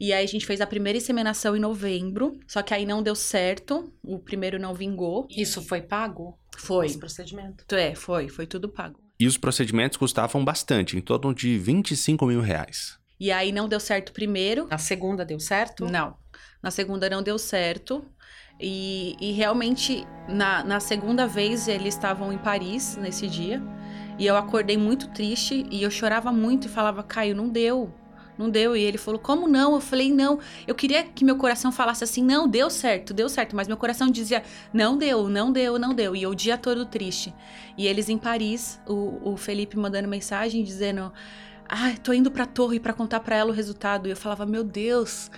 E 0.00 0.12
aí 0.12 0.24
a 0.24 0.28
gente 0.28 0.46
fez 0.46 0.60
a 0.60 0.66
primeira 0.66 0.96
inseminação 0.96 1.56
em 1.56 1.60
novembro, 1.60 2.38
só 2.46 2.62
que 2.62 2.72
aí 2.72 2.86
não 2.86 3.02
deu 3.02 3.16
certo, 3.16 3.92
o 4.02 4.18
primeiro 4.18 4.58
não 4.58 4.72
vingou. 4.72 5.26
Isso 5.28 5.60
foi 5.60 5.82
pago? 5.82 6.38
Foi. 6.56 6.86
Esse 6.86 6.98
procedimento? 6.98 7.64
É, 7.74 7.94
foi, 7.96 8.28
foi 8.28 8.46
tudo 8.46 8.68
pago. 8.68 9.00
E 9.18 9.26
os 9.26 9.36
procedimentos 9.36 9.96
custavam 9.96 10.44
bastante, 10.44 10.96
em 10.96 11.00
torno 11.00 11.34
de 11.34 11.58
25 11.58 12.24
mil 12.26 12.40
reais. 12.40 12.96
E 13.18 13.32
aí 13.32 13.50
não 13.50 13.68
deu 13.68 13.80
certo 13.80 14.10
o 14.10 14.12
primeiro. 14.12 14.68
Na 14.68 14.78
segunda 14.78 15.24
deu 15.24 15.40
certo? 15.40 15.86
Não. 15.86 16.16
Na 16.62 16.70
segunda 16.70 17.10
não 17.10 17.20
deu 17.20 17.36
certo. 17.36 18.04
E, 18.60 19.16
e 19.20 19.32
realmente, 19.32 20.06
na, 20.28 20.64
na 20.64 20.80
segunda 20.80 21.26
vez, 21.26 21.68
eles 21.68 21.94
estavam 21.94 22.32
em 22.32 22.38
Paris 22.38 22.96
nesse 22.96 23.28
dia. 23.28 23.62
E 24.18 24.26
eu 24.26 24.36
acordei 24.36 24.76
muito 24.76 25.08
triste 25.08 25.64
e 25.70 25.82
eu 25.82 25.90
chorava 25.90 26.32
muito 26.32 26.66
e 26.66 26.70
falava, 26.70 27.02
Caio, 27.02 27.36
não 27.36 27.48
deu. 27.48 27.92
Não 28.36 28.50
deu. 28.50 28.76
E 28.76 28.82
ele 28.82 28.98
falou, 28.98 29.20
como 29.20 29.46
não? 29.46 29.74
Eu 29.74 29.80
falei, 29.80 30.12
não. 30.12 30.40
Eu 30.66 30.74
queria 30.74 31.04
que 31.04 31.24
meu 31.24 31.36
coração 31.36 31.70
falasse 31.70 32.02
assim, 32.02 32.22
não, 32.22 32.48
deu 32.48 32.68
certo, 32.68 33.14
deu 33.14 33.28
certo. 33.28 33.54
Mas 33.54 33.68
meu 33.68 33.76
coração 33.76 34.10
dizia, 34.10 34.42
não 34.72 34.96
deu, 34.96 35.28
não 35.28 35.52
deu, 35.52 35.78
não 35.78 35.94
deu. 35.94 36.16
E 36.16 36.22
eu 36.22 36.30
o 36.30 36.34
dia 36.34 36.58
todo 36.58 36.84
triste. 36.84 37.32
E 37.76 37.86
eles 37.86 38.08
em 38.08 38.18
Paris, 38.18 38.80
o, 38.86 39.32
o 39.32 39.36
Felipe 39.36 39.76
mandando 39.76 40.08
mensagem 40.08 40.64
dizendo, 40.64 41.12
ah, 41.68 41.94
tô 42.02 42.12
indo 42.12 42.30
pra 42.30 42.46
torre 42.46 42.80
para 42.80 42.92
contar 42.92 43.20
para 43.20 43.36
ela 43.36 43.50
o 43.50 43.54
resultado. 43.54 44.08
E 44.08 44.10
eu 44.10 44.16
falava, 44.16 44.46
meu 44.46 44.64
Deus, 44.64 45.30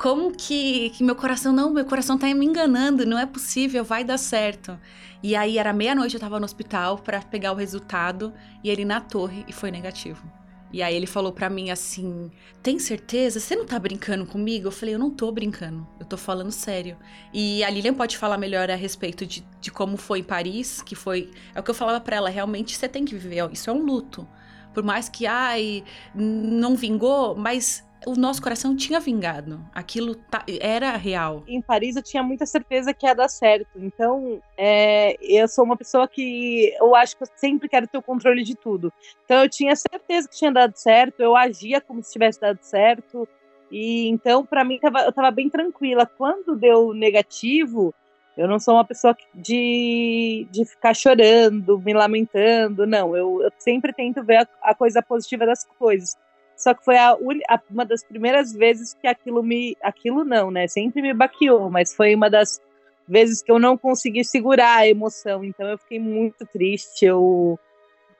como 0.00 0.32
que, 0.32 0.88
que 0.90 1.04
meu 1.04 1.14
coração, 1.14 1.52
não, 1.52 1.68
meu 1.68 1.84
coração 1.84 2.16
tá 2.16 2.26
me 2.32 2.46
enganando, 2.46 3.04
não 3.04 3.18
é 3.18 3.26
possível, 3.26 3.84
vai 3.84 4.02
dar 4.02 4.16
certo. 4.16 4.80
E 5.22 5.36
aí 5.36 5.58
era 5.58 5.74
meia-noite, 5.74 6.14
eu 6.14 6.20
tava 6.20 6.40
no 6.40 6.46
hospital 6.46 6.96
para 6.96 7.20
pegar 7.20 7.52
o 7.52 7.54
resultado 7.54 8.32
e 8.64 8.70
ele 8.70 8.82
na 8.82 8.98
torre 9.02 9.44
e 9.46 9.52
foi 9.52 9.70
negativo. 9.70 10.26
E 10.72 10.82
aí 10.82 10.96
ele 10.96 11.06
falou 11.06 11.32
para 11.32 11.50
mim 11.50 11.70
assim: 11.70 12.30
"Tem 12.62 12.78
certeza? 12.78 13.38
Você 13.38 13.54
não 13.54 13.66
tá 13.66 13.78
brincando 13.78 14.24
comigo?" 14.24 14.68
Eu 14.68 14.72
falei: 14.72 14.94
"Eu 14.94 14.98
não 14.98 15.10
tô 15.10 15.30
brincando. 15.30 15.86
Eu 15.98 16.06
tô 16.06 16.16
falando 16.16 16.50
sério". 16.50 16.96
E 17.30 17.62
a 17.62 17.68
Lilian 17.68 17.92
pode 17.92 18.16
falar 18.16 18.38
melhor 18.38 18.70
a 18.70 18.76
respeito 18.76 19.26
de, 19.26 19.46
de 19.60 19.70
como 19.70 19.98
foi 19.98 20.20
em 20.20 20.24
Paris, 20.24 20.80
que 20.80 20.94
foi 20.94 21.30
é 21.54 21.60
o 21.60 21.62
que 21.62 21.70
eu 21.70 21.74
falava 21.74 22.00
para 22.00 22.16
ela, 22.16 22.30
realmente 22.30 22.74
você 22.74 22.88
tem 22.88 23.04
que 23.04 23.14
viver, 23.14 23.46
isso 23.52 23.68
é 23.68 23.72
um 23.72 23.84
luto. 23.84 24.26
Por 24.72 24.82
mais 24.82 25.10
que 25.10 25.26
ai, 25.26 25.84
não 26.14 26.74
vingou, 26.74 27.36
mas 27.36 27.84
o 28.06 28.14
nosso 28.14 28.42
coração 28.42 28.74
tinha 28.74 28.98
vingado. 29.00 29.60
Aquilo 29.74 30.16
era 30.60 30.96
real. 30.96 31.44
Em 31.46 31.60
Paris 31.60 31.96
eu 31.96 32.02
tinha 32.02 32.22
muita 32.22 32.46
certeza 32.46 32.94
que 32.94 33.06
ia 33.06 33.14
dar 33.14 33.28
certo. 33.28 33.70
Então, 33.76 34.42
é, 34.56 35.16
eu 35.20 35.46
sou 35.48 35.64
uma 35.64 35.76
pessoa 35.76 36.08
que 36.08 36.74
eu 36.78 36.94
acho 36.94 37.16
que 37.16 37.22
eu 37.22 37.28
sempre 37.36 37.68
quero 37.68 37.86
ter 37.86 37.98
o 37.98 38.02
controle 38.02 38.42
de 38.42 38.54
tudo. 38.54 38.92
Então, 39.24 39.42
eu 39.42 39.48
tinha 39.48 39.74
certeza 39.76 40.28
que 40.28 40.36
tinha 40.36 40.52
dado 40.52 40.76
certo, 40.76 41.20
eu 41.20 41.36
agia 41.36 41.80
como 41.80 42.02
se 42.02 42.12
tivesse 42.12 42.40
dado 42.40 42.58
certo. 42.62 43.28
E 43.70 44.08
então, 44.08 44.44
para 44.44 44.64
mim, 44.64 44.78
tava, 44.78 45.00
eu 45.00 45.10
estava 45.10 45.30
bem 45.30 45.48
tranquila. 45.48 46.06
Quando 46.06 46.56
deu 46.56 46.92
negativo, 46.92 47.94
Eu 48.36 48.48
não 48.48 48.58
sou 48.58 48.74
uma 48.74 48.84
pessoa 48.84 49.14
de, 49.34 50.46
de 50.50 50.64
ficar 50.64 50.94
chorando, 50.94 51.78
me 51.78 51.92
lamentando, 51.92 52.86
não. 52.86 53.14
Eu, 53.14 53.42
eu 53.42 53.50
sempre 53.58 53.92
tento 53.92 54.24
ver 54.24 54.36
a, 54.38 54.70
a, 54.70 54.74
coisa 54.74 55.02
positiva 55.02 55.44
das 55.44 55.64
coisas. 55.78 56.16
Só 56.60 56.74
que 56.74 56.84
foi 56.84 56.96
a, 56.96 57.12
a, 57.12 57.60
uma 57.70 57.86
das 57.86 58.04
primeiras 58.04 58.52
vezes 58.52 58.92
que 58.92 59.08
aquilo 59.08 59.42
me. 59.42 59.76
Aquilo 59.82 60.24
não, 60.24 60.50
né? 60.50 60.68
Sempre 60.68 61.00
me 61.00 61.14
baqueou, 61.14 61.70
mas 61.70 61.94
foi 61.94 62.14
uma 62.14 62.28
das 62.28 62.60
vezes 63.08 63.42
que 63.42 63.50
eu 63.50 63.58
não 63.58 63.78
consegui 63.78 64.22
segurar 64.22 64.76
a 64.76 64.86
emoção. 64.86 65.42
Então 65.42 65.66
eu 65.66 65.78
fiquei 65.78 65.98
muito 65.98 66.44
triste. 66.46 67.06
Eu, 67.06 67.58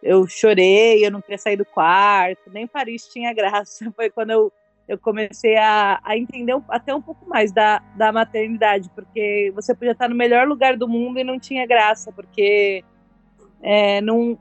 eu 0.03 0.27
chorei, 0.27 1.05
eu 1.05 1.11
não 1.11 1.21
queria 1.21 1.37
sair 1.37 1.57
do 1.57 1.67
quarto. 1.67 2.51
Nem 2.51 2.67
Paris 2.67 3.07
tinha 3.07 3.35
graça. 3.35 3.93
Foi 3.95 4.09
quando 4.09 4.31
eu 4.31 4.53
eu 4.89 4.99
comecei 4.99 5.57
a, 5.57 6.01
a 6.03 6.19
entender 6.19 6.53
até 6.69 6.93
um 6.93 7.01
pouco 7.01 7.25
mais 7.29 7.53
da, 7.53 7.79
da 7.97 8.11
maternidade, 8.11 8.91
porque 8.93 9.53
você 9.55 9.73
podia 9.73 9.93
estar 9.93 10.09
no 10.09 10.17
melhor 10.17 10.49
lugar 10.49 10.77
do 10.77 10.89
mundo 10.89 11.21
e 11.21 11.23
não 11.23 11.39
tinha 11.39 11.65
graça, 11.65 12.11
porque 12.11 12.83
é, 13.63 14.01
num, 14.01 14.37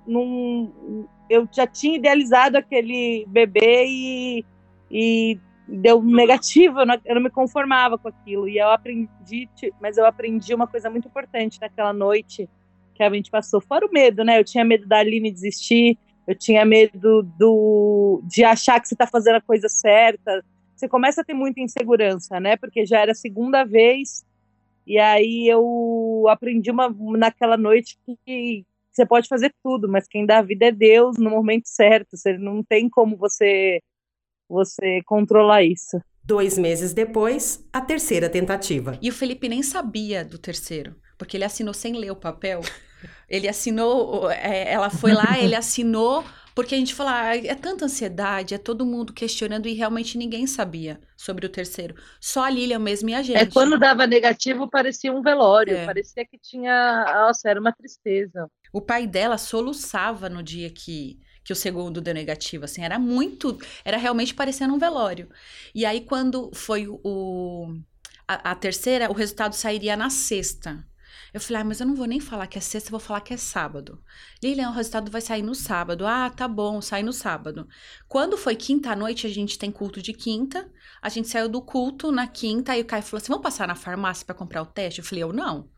eu 1.29 1.47
já 1.51 1.67
tinha 1.67 1.97
idealizado 1.97 2.57
aquele 2.57 3.25
bebê 3.27 3.85
e, 3.87 4.45
e 4.89 5.39
deu 5.67 6.01
negativo, 6.01 6.79
eu 6.79 6.85
não, 6.85 6.97
eu 7.05 7.15
não 7.15 7.21
me 7.21 7.29
conformava 7.29 7.97
com 7.97 8.07
aquilo. 8.07 8.47
E 8.49 8.57
eu 8.57 8.69
aprendi, 8.69 9.47
mas 9.79 9.97
eu 9.97 10.05
aprendi 10.05 10.53
uma 10.53 10.67
coisa 10.67 10.89
muito 10.89 11.07
importante 11.07 11.59
naquela 11.61 11.93
noite 11.93 12.49
que 12.95 13.03
a 13.03 13.09
gente 13.09 13.31
passou, 13.31 13.61
fora 13.61 13.85
o 13.85 13.91
medo, 13.91 14.25
né? 14.25 14.39
Eu 14.39 14.43
tinha 14.43 14.65
medo 14.65 14.85
da 14.85 14.97
Aline 14.97 15.31
desistir, 15.31 15.97
eu 16.27 16.35
tinha 16.35 16.65
medo 16.65 17.23
do, 17.37 18.21
de 18.25 18.43
achar 18.43 18.79
que 18.79 18.87
você 18.87 18.93
está 18.95 19.07
fazendo 19.07 19.35
a 19.35 19.41
coisa 19.41 19.69
certa. 19.69 20.43
Você 20.75 20.87
começa 20.87 21.21
a 21.21 21.23
ter 21.23 21.33
muita 21.33 21.61
insegurança, 21.61 22.39
né? 22.39 22.57
Porque 22.57 22.85
já 22.85 22.99
era 22.99 23.11
a 23.11 23.15
segunda 23.15 23.63
vez, 23.63 24.25
e 24.85 24.97
aí 24.97 25.47
eu 25.47 26.25
aprendi 26.27 26.71
uma, 26.71 26.93
naquela 27.17 27.55
noite 27.55 27.97
que 28.25 28.65
você 28.99 29.05
pode 29.05 29.27
fazer 29.29 29.53
tudo, 29.63 29.87
mas 29.87 30.07
quem 30.07 30.25
dá 30.25 30.39
a 30.39 30.43
vida 30.43 30.65
é 30.65 30.71
Deus 30.71 31.17
no 31.17 31.29
momento 31.29 31.67
certo. 31.67 32.17
Você 32.17 32.37
não 32.37 32.61
tem 32.61 32.89
como 32.89 33.15
você 33.15 33.79
você 34.49 35.01
controlar 35.05 35.63
isso. 35.63 36.01
Dois 36.23 36.57
meses 36.57 36.91
depois, 36.91 37.63
a 37.71 37.79
terceira 37.79 38.27
tentativa. 38.27 38.97
E 39.01 39.09
o 39.09 39.13
Felipe 39.13 39.47
nem 39.47 39.63
sabia 39.63 40.25
do 40.25 40.37
terceiro, 40.37 40.95
porque 41.17 41.37
ele 41.37 41.45
assinou 41.45 41.73
sem 41.73 41.93
ler 41.95 42.11
o 42.11 42.15
papel. 42.15 42.61
Ele 43.29 43.47
assinou, 43.47 44.29
é, 44.29 44.73
ela 44.73 44.89
foi 44.89 45.13
lá, 45.13 45.39
ele 45.39 45.55
assinou, 45.55 46.25
porque 46.53 46.75
a 46.75 46.77
gente 46.77 46.93
falou, 46.93 47.13
ah, 47.13 47.37
é 47.37 47.55
tanta 47.55 47.85
ansiedade, 47.85 48.53
é 48.53 48.57
todo 48.57 48.85
mundo 48.85 49.13
questionando 49.13 49.67
e 49.67 49.73
realmente 49.73 50.17
ninguém 50.17 50.45
sabia 50.45 50.99
sobre 51.15 51.45
o 51.45 51.49
terceiro. 51.49 51.95
Só 52.19 52.43
a 52.43 52.49
Lilian 52.49 52.79
mesmo 52.79 53.09
e 53.09 53.13
a 53.13 53.19
é, 53.19 53.23
gente. 53.23 53.37
É 53.37 53.45
quando 53.45 53.79
dava 53.79 54.05
negativo, 54.05 54.69
parecia 54.69 55.13
um 55.13 55.21
velório, 55.21 55.77
é. 55.77 55.85
parecia 55.85 56.25
que 56.25 56.37
tinha, 56.37 57.05
nossa, 57.05 57.49
era 57.49 57.61
uma 57.61 57.71
tristeza. 57.71 58.49
O 58.71 58.81
pai 58.81 59.07
dela 59.07 59.37
soluçava 59.37 60.29
no 60.29 60.43
dia 60.43 60.69
que 60.69 61.19
que 61.41 61.53
o 61.53 61.55
segundo 61.55 61.99
deu 61.99 62.13
negativo, 62.13 62.65
assim, 62.65 62.83
era 62.83 62.99
muito, 62.99 63.57
era 63.83 63.97
realmente 63.97 64.35
parecendo 64.35 64.73
um 64.73 64.77
velório. 64.77 65.27
E 65.73 65.83
aí 65.83 66.01
quando 66.01 66.51
foi 66.53 66.85
o 66.87 67.73
a, 68.27 68.51
a 68.51 68.55
terceira, 68.55 69.09
o 69.09 69.13
resultado 69.13 69.53
sairia 69.53 69.97
na 69.97 70.11
sexta. 70.11 70.85
Eu 71.33 71.39
falei, 71.39 71.61
ah, 71.61 71.65
mas 71.65 71.79
eu 71.79 71.87
não 71.87 71.95
vou 71.95 72.05
nem 72.05 72.19
falar 72.19 72.47
que 72.47 72.57
é 72.57 72.61
sexta, 72.61 72.89
vou 72.89 72.99
falar 72.99 73.21
que 73.21 73.33
é 73.33 73.37
sábado. 73.37 74.01
Lilian, 74.43 74.69
o 74.69 74.73
resultado 74.73 75.11
vai 75.11 75.21
sair 75.21 75.41
no 75.41 75.53
sábado. 75.53 76.05
Ah, 76.05 76.29
tá 76.29 76.47
bom, 76.47 76.81
sai 76.81 77.03
no 77.03 77.13
sábado. 77.13 77.67
Quando 78.07 78.37
foi 78.37 78.55
quinta 78.55 78.95
noite, 78.95 79.27
a 79.27 79.29
gente 79.29 79.57
tem 79.57 79.71
culto 79.71 80.01
de 80.01 80.13
quinta. 80.13 80.69
A 81.01 81.09
gente 81.09 81.27
saiu 81.27 81.47
do 81.49 81.61
culto 81.61 82.11
na 82.11 82.27
quinta, 82.27 82.73
aí 82.73 82.81
o 82.81 82.85
Caio 82.85 83.03
falou 83.03 83.21
assim: 83.21 83.31
vamos 83.31 83.43
passar 83.43 83.67
na 83.67 83.75
farmácia 83.75 84.25
para 84.25 84.35
comprar 84.35 84.61
o 84.61 84.65
teste? 84.65 84.99
Eu 84.99 85.05
falei, 85.05 85.23
eu 85.23 85.33
não. 85.33 85.69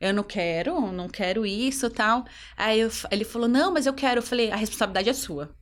Eu 0.00 0.14
não 0.14 0.22
quero, 0.22 0.92
não 0.92 1.08
quero 1.08 1.44
isso 1.44 1.90
tal. 1.90 2.24
Aí 2.56 2.80
eu, 2.80 2.90
ele 3.10 3.24
falou, 3.24 3.48
não, 3.48 3.72
mas 3.72 3.86
eu 3.86 3.94
quero. 3.94 4.18
Eu 4.18 4.22
falei, 4.22 4.50
a 4.50 4.56
responsabilidade 4.56 5.08
é 5.08 5.12
sua. 5.12 5.54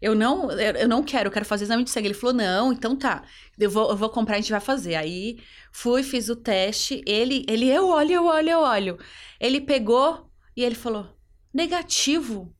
Eu 0.00 0.14
não, 0.16 0.50
eu 0.50 0.88
não 0.88 1.02
quero, 1.02 1.28
eu 1.28 1.32
quero 1.32 1.44
fazer 1.44 1.64
exame 1.64 1.84
de 1.84 1.90
sangue. 1.90 2.08
Ele 2.08 2.14
falou, 2.14 2.34
não, 2.34 2.72
então 2.72 2.96
tá. 2.96 3.24
Eu 3.58 3.70
vou, 3.70 3.90
eu 3.90 3.96
vou 3.96 4.10
comprar, 4.10 4.34
a 4.36 4.40
gente 4.40 4.50
vai 4.50 4.60
fazer. 4.60 4.96
Aí 4.96 5.38
fui, 5.72 6.02
fiz 6.02 6.28
o 6.28 6.36
teste. 6.36 7.02
Ele, 7.06 7.44
ele, 7.48 7.68
eu 7.68 7.86
olho, 7.88 8.12
eu 8.12 8.24
olho, 8.26 8.50
eu 8.50 8.60
olho. 8.60 8.98
Ele 9.40 9.60
pegou 9.60 10.28
e 10.56 10.64
ele 10.64 10.74
falou, 10.74 11.16
negativo. 11.54 12.54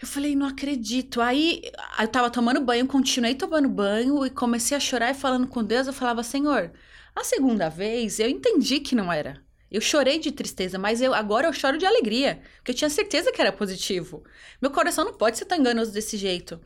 Eu 0.00 0.06
falei, 0.06 0.36
não 0.36 0.46
acredito. 0.46 1.20
Aí 1.20 1.62
eu 2.00 2.08
tava 2.08 2.30
tomando 2.30 2.60
banho, 2.60 2.86
continuei 2.86 3.34
tomando 3.34 3.68
banho 3.68 4.24
e 4.24 4.30
comecei 4.30 4.76
a 4.76 4.80
chorar 4.80 5.10
e 5.10 5.14
falando 5.14 5.46
com 5.48 5.64
Deus. 5.64 5.86
Eu 5.86 5.92
falava, 5.92 6.22
Senhor, 6.22 6.72
a 7.14 7.24
segunda 7.24 7.68
vez 7.68 8.18
eu 8.20 8.28
entendi 8.28 8.80
que 8.80 8.94
não 8.94 9.12
era. 9.12 9.47
Eu 9.70 9.82
chorei 9.82 10.18
de 10.18 10.32
tristeza, 10.32 10.78
mas 10.78 11.02
eu 11.02 11.12
agora 11.12 11.46
eu 11.46 11.52
choro 11.52 11.76
de 11.76 11.84
alegria, 11.84 12.40
porque 12.56 12.70
eu 12.70 12.74
tinha 12.74 12.88
certeza 12.88 13.30
que 13.30 13.38
era 13.38 13.52
positivo. 13.52 14.24
Meu 14.62 14.70
coração 14.70 15.04
não 15.04 15.12
pode 15.12 15.36
ser 15.36 15.44
tão 15.44 15.58
enganoso 15.58 15.92
desse 15.92 16.16
jeito. 16.16 16.58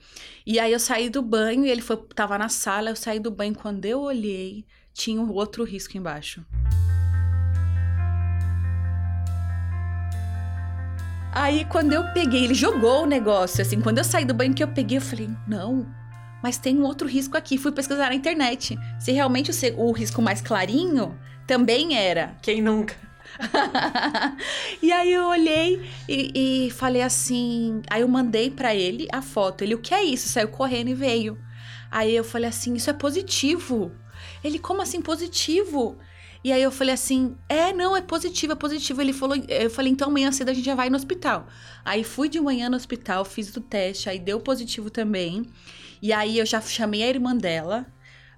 E 0.47 0.61
aí 0.61 0.73
eu 0.73 0.78
saí 0.78 1.11
do 1.11 1.21
banho 1.21 1.66
e 1.66 1.71
ele 1.71 1.80
foi, 1.80 1.97
tava 2.14 2.38
na 2.38 2.49
sala, 2.49 2.90
eu 2.90 2.97
saí 2.97 3.18
do 3.18 3.30
banho 3.30 3.56
quando 3.56 3.85
eu 3.87 4.00
olhei, 4.00 4.64
tinha 4.94 5.21
um 5.21 5.32
outro 5.32 5.64
risco 5.64 5.97
embaixo. 5.97 6.47
Aí 11.35 11.64
quando 11.64 11.92
eu 11.92 12.04
peguei, 12.12 12.44
ele 12.44 12.54
jogou 12.54 13.02
o 13.02 13.06
negócio, 13.06 13.62
assim, 13.62 13.80
quando 13.80 13.99
eu 13.99 14.04
saí 14.04 14.25
do 14.25 14.35
banho 14.35 14.54
que 14.54 14.62
eu 14.62 14.68
peguei, 14.68 14.99
eu 14.99 15.02
falei: 15.02 15.28
"Não, 15.49 15.92
mas 16.40 16.56
tem 16.56 16.78
um 16.78 16.85
outro 16.85 17.09
risco 17.09 17.37
aqui". 17.37 17.59
Fui 17.59 17.73
pesquisar 17.73 18.11
na 18.11 18.14
internet. 18.14 18.78
Se 19.00 19.11
realmente 19.11 19.50
o, 19.50 19.88
o 19.88 19.92
risco 19.92 20.23
mais 20.23 20.40
clarinho 20.40 21.18
também 21.47 21.97
era. 21.97 22.37
Quem 22.43 22.63
nunca? 22.63 22.95
e 24.83 24.93
aí 24.93 25.13
eu 25.13 25.27
olhei 25.27 25.83
e, 26.09 26.67
e, 26.67 26.71
falei 26.71 27.03
assim. 27.03 27.83
Aí 27.89 28.03
eu 28.03 28.09
mandei 28.09 28.51
para 28.51 28.75
ele 28.75 29.09
a 29.13 29.23
foto. 29.23 29.63
Ele, 29.63 29.75
o 29.75 29.79
que 29.79 29.95
é 29.95 30.05
isso? 30.05 30.29
Saiu 30.29 30.49
correndo 30.49 30.89
e 30.89 30.95
veio. 30.95 31.39
Aí 31.91 32.15
eu 32.15 32.25
falei 32.25 32.49
assim: 32.49 32.75
isso 32.75 32.91
é 32.91 32.93
positivo. 32.93 33.93
Ele, 34.43 34.59
como 34.59 34.83
assim 34.83 35.01
positivo? 35.01 35.99
E 36.45 36.53
aí 36.53 36.63
eu 36.63 36.71
falei 36.71 36.95
assim: 36.95 37.37
é, 37.49 37.73
não, 37.73 37.97
é 37.97 38.01
positivo, 38.01 38.53
é 38.53 38.57
positivo. 38.57 39.01
Ele 39.01 39.13
falou: 39.13 39.37
eu 39.49 39.71
falei, 39.71 39.93
então 39.93 40.09
amanhã 40.09 40.33
cedo 40.33 40.51
a 40.51 40.55
gente 40.55 40.65
já 40.65 40.75
vai 40.75 40.91
no 40.91 40.97
hospital. 40.97 41.47
Aí 41.85 42.05
fui 42.05 42.29
de 42.29 42.41
manhã 42.41 42.69
no 42.69 42.77
hospital, 42.77 43.25
fiz 43.25 43.55
o 43.57 43.61
teste, 43.61 44.09
aí 44.09 44.19
deu 44.19 44.41
positivo 44.41 44.91
também. 44.91 45.47
E 46.01 46.13
aí 46.13 46.39
eu 46.39 46.47
já 46.47 46.61
chamei 46.61 47.03
a 47.03 47.09
irmã 47.09 47.37
dela 47.37 47.87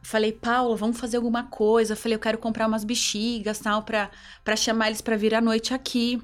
Falei, 0.05 0.33
Paula, 0.33 0.77
vamos 0.77 1.01
fazer 1.01 1.17
alguma 1.17 1.45
coisa. 1.45 1.97
Falei, 1.97 2.15
eu 2.15 2.21
quero 2.21 2.37
comprar 2.37 2.67
umas 2.67 2.85
bexigas, 2.85 3.59
tal, 3.59 3.83
pra, 3.83 4.11
pra 4.45 4.55
chamar 4.55 4.89
eles 4.89 5.01
pra 5.01 5.17
vir 5.17 5.35
à 5.35 5.41
noite 5.41 5.73
aqui. 5.73 6.23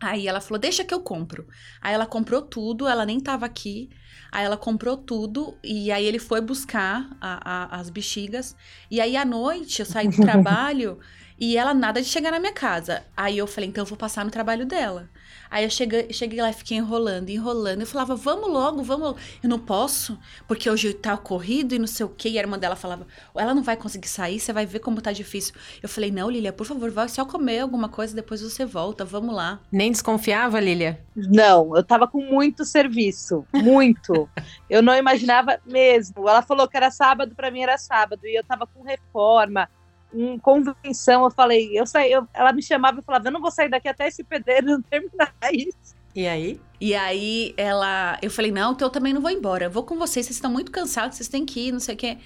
Aí 0.00 0.26
ela 0.26 0.40
falou, 0.40 0.58
deixa 0.58 0.84
que 0.84 0.92
eu 0.92 1.00
compro. 1.00 1.46
Aí 1.80 1.94
ela 1.94 2.06
comprou 2.06 2.42
tudo, 2.42 2.88
ela 2.88 3.06
nem 3.06 3.20
tava 3.20 3.46
aqui. 3.46 3.88
Aí 4.32 4.44
ela 4.44 4.56
comprou 4.56 4.96
tudo 4.96 5.56
e 5.62 5.92
aí 5.92 6.04
ele 6.04 6.18
foi 6.18 6.40
buscar 6.40 7.08
a, 7.20 7.76
a, 7.76 7.80
as 7.80 7.88
bexigas. 7.88 8.56
E 8.90 9.00
aí 9.00 9.16
à 9.16 9.24
noite 9.24 9.78
eu 9.78 9.86
saí 9.86 10.08
do 10.08 10.16
trabalho 10.20 10.98
e 11.38 11.56
ela 11.56 11.72
nada 11.72 12.02
de 12.02 12.08
chegar 12.08 12.32
na 12.32 12.40
minha 12.40 12.52
casa. 12.52 13.04
Aí 13.16 13.38
eu 13.38 13.46
falei, 13.46 13.70
então 13.70 13.82
eu 13.82 13.86
vou 13.86 13.96
passar 13.96 14.24
no 14.24 14.30
trabalho 14.30 14.66
dela. 14.66 15.08
Aí 15.54 15.62
eu 15.62 15.70
cheguei, 15.70 16.12
cheguei 16.12 16.42
lá 16.42 16.50
e 16.50 16.52
fiquei 16.52 16.78
enrolando, 16.78 17.30
enrolando. 17.30 17.82
Eu 17.82 17.86
falava, 17.86 18.16
vamos 18.16 18.50
logo, 18.50 18.82
vamos 18.82 19.06
logo. 19.06 19.18
Eu 19.40 19.48
não 19.48 19.60
posso, 19.60 20.18
porque 20.48 20.68
hoje 20.68 20.92
tá 20.92 21.16
corrido 21.16 21.76
e 21.76 21.78
não 21.78 21.86
sei 21.86 22.04
o 22.04 22.08
quê. 22.08 22.28
E 22.30 22.38
a 22.38 22.40
irmã 22.40 22.58
dela 22.58 22.74
falava, 22.74 23.06
ela 23.36 23.54
não 23.54 23.62
vai 23.62 23.76
conseguir 23.76 24.08
sair, 24.08 24.40
você 24.40 24.52
vai 24.52 24.66
ver 24.66 24.80
como 24.80 25.00
tá 25.00 25.12
difícil. 25.12 25.54
Eu 25.80 25.88
falei, 25.88 26.10
não, 26.10 26.28
Lilia, 26.28 26.52
por 26.52 26.66
favor, 26.66 26.90
vai 26.90 27.08
só 27.08 27.24
comer 27.24 27.60
alguma 27.60 27.88
coisa, 27.88 28.16
depois 28.16 28.42
você 28.42 28.66
volta, 28.66 29.04
vamos 29.04 29.32
lá. 29.32 29.60
Nem 29.70 29.92
desconfiava, 29.92 30.58
Lilia? 30.58 31.00
Não, 31.14 31.76
eu 31.76 31.84
tava 31.84 32.08
com 32.08 32.20
muito 32.20 32.64
serviço, 32.64 33.46
muito. 33.54 34.28
eu 34.68 34.82
não 34.82 34.96
imaginava 34.96 35.60
mesmo. 35.64 36.28
Ela 36.28 36.42
falou 36.42 36.66
que 36.66 36.76
era 36.76 36.90
sábado, 36.90 37.32
para 37.32 37.52
mim 37.52 37.60
era 37.60 37.78
sábado. 37.78 38.26
E 38.26 38.36
eu 38.36 38.42
tava 38.42 38.66
com 38.66 38.82
reforma 38.82 39.68
em 40.14 40.38
convenção, 40.38 41.24
eu 41.24 41.30
falei, 41.30 41.78
eu 41.78 41.86
saí, 41.86 42.12
eu, 42.12 42.26
ela 42.32 42.52
me 42.52 42.62
chamava 42.62 43.00
e 43.00 43.02
falava, 43.02 43.28
eu 43.28 43.32
não 43.32 43.40
vou 43.40 43.50
sair 43.50 43.68
daqui 43.68 43.88
até 43.88 44.06
esse 44.06 44.22
pedreiro 44.22 44.66
não 44.66 44.82
terminar 44.82 45.34
isso. 45.52 45.94
E 46.14 46.26
aí? 46.26 46.60
E 46.80 46.94
aí 46.94 47.54
ela, 47.56 48.18
eu 48.22 48.30
falei, 48.30 48.52
não, 48.52 48.72
então 48.72 48.86
eu 48.86 48.92
também 48.92 49.12
não 49.12 49.20
vou 49.20 49.30
embora, 49.30 49.64
eu 49.64 49.70
vou 49.70 49.82
com 49.82 49.96
vocês, 49.96 50.26
vocês 50.26 50.36
estão 50.36 50.50
muito 50.50 50.70
cansados, 50.70 51.16
vocês 51.16 51.28
têm 51.28 51.44
que 51.44 51.68
ir, 51.68 51.72
não 51.72 51.80
sei 51.80 51.94
o 51.94 51.98
quê. 51.98 52.18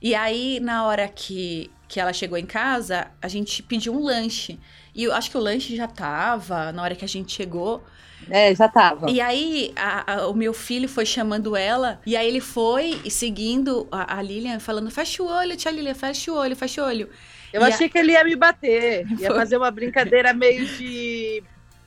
E 0.00 0.14
aí, 0.14 0.60
na 0.60 0.84
hora 0.84 1.08
que, 1.08 1.70
que 1.88 2.00
ela 2.00 2.12
chegou 2.12 2.36
em 2.36 2.46
casa, 2.46 3.10
a 3.20 3.28
gente 3.28 3.62
pediu 3.62 3.94
um 3.94 4.02
lanche. 4.02 4.58
E 4.94 5.04
eu 5.04 5.14
acho 5.14 5.30
que 5.30 5.36
o 5.36 5.40
lanche 5.40 5.76
já 5.76 5.86
tava, 5.86 6.72
na 6.72 6.82
hora 6.82 6.94
que 6.94 7.04
a 7.04 7.08
gente 7.08 7.32
chegou. 7.32 7.82
É, 8.28 8.54
já 8.54 8.68
tava. 8.68 9.10
E 9.10 9.20
aí, 9.20 9.72
a, 9.76 10.14
a, 10.14 10.28
o 10.28 10.34
meu 10.34 10.52
filho 10.52 10.88
foi 10.88 11.06
chamando 11.06 11.54
ela, 11.54 12.00
e 12.04 12.16
aí 12.16 12.26
ele 12.26 12.40
foi 12.40 13.00
seguindo 13.10 13.86
a, 13.90 14.18
a 14.18 14.22
Lilian, 14.22 14.58
falando: 14.58 14.90
fecha 14.90 15.22
o 15.22 15.26
olho, 15.26 15.56
tia 15.56 15.70
Lilian, 15.70 15.94
fecha 15.94 16.32
o 16.32 16.36
olho, 16.36 16.56
fecha 16.56 16.82
o 16.82 16.86
olho. 16.86 17.08
Eu 17.52 17.62
achei 17.62 17.88
que 17.88 17.98
ele 17.98 18.12
ia 18.12 18.24
me 18.24 18.36
bater, 18.36 19.06
ia 19.18 19.28
Foi. 19.28 19.36
fazer 19.36 19.56
uma 19.56 19.70
brincadeira 19.70 20.32
meio 20.32 20.66
de 20.66 21.42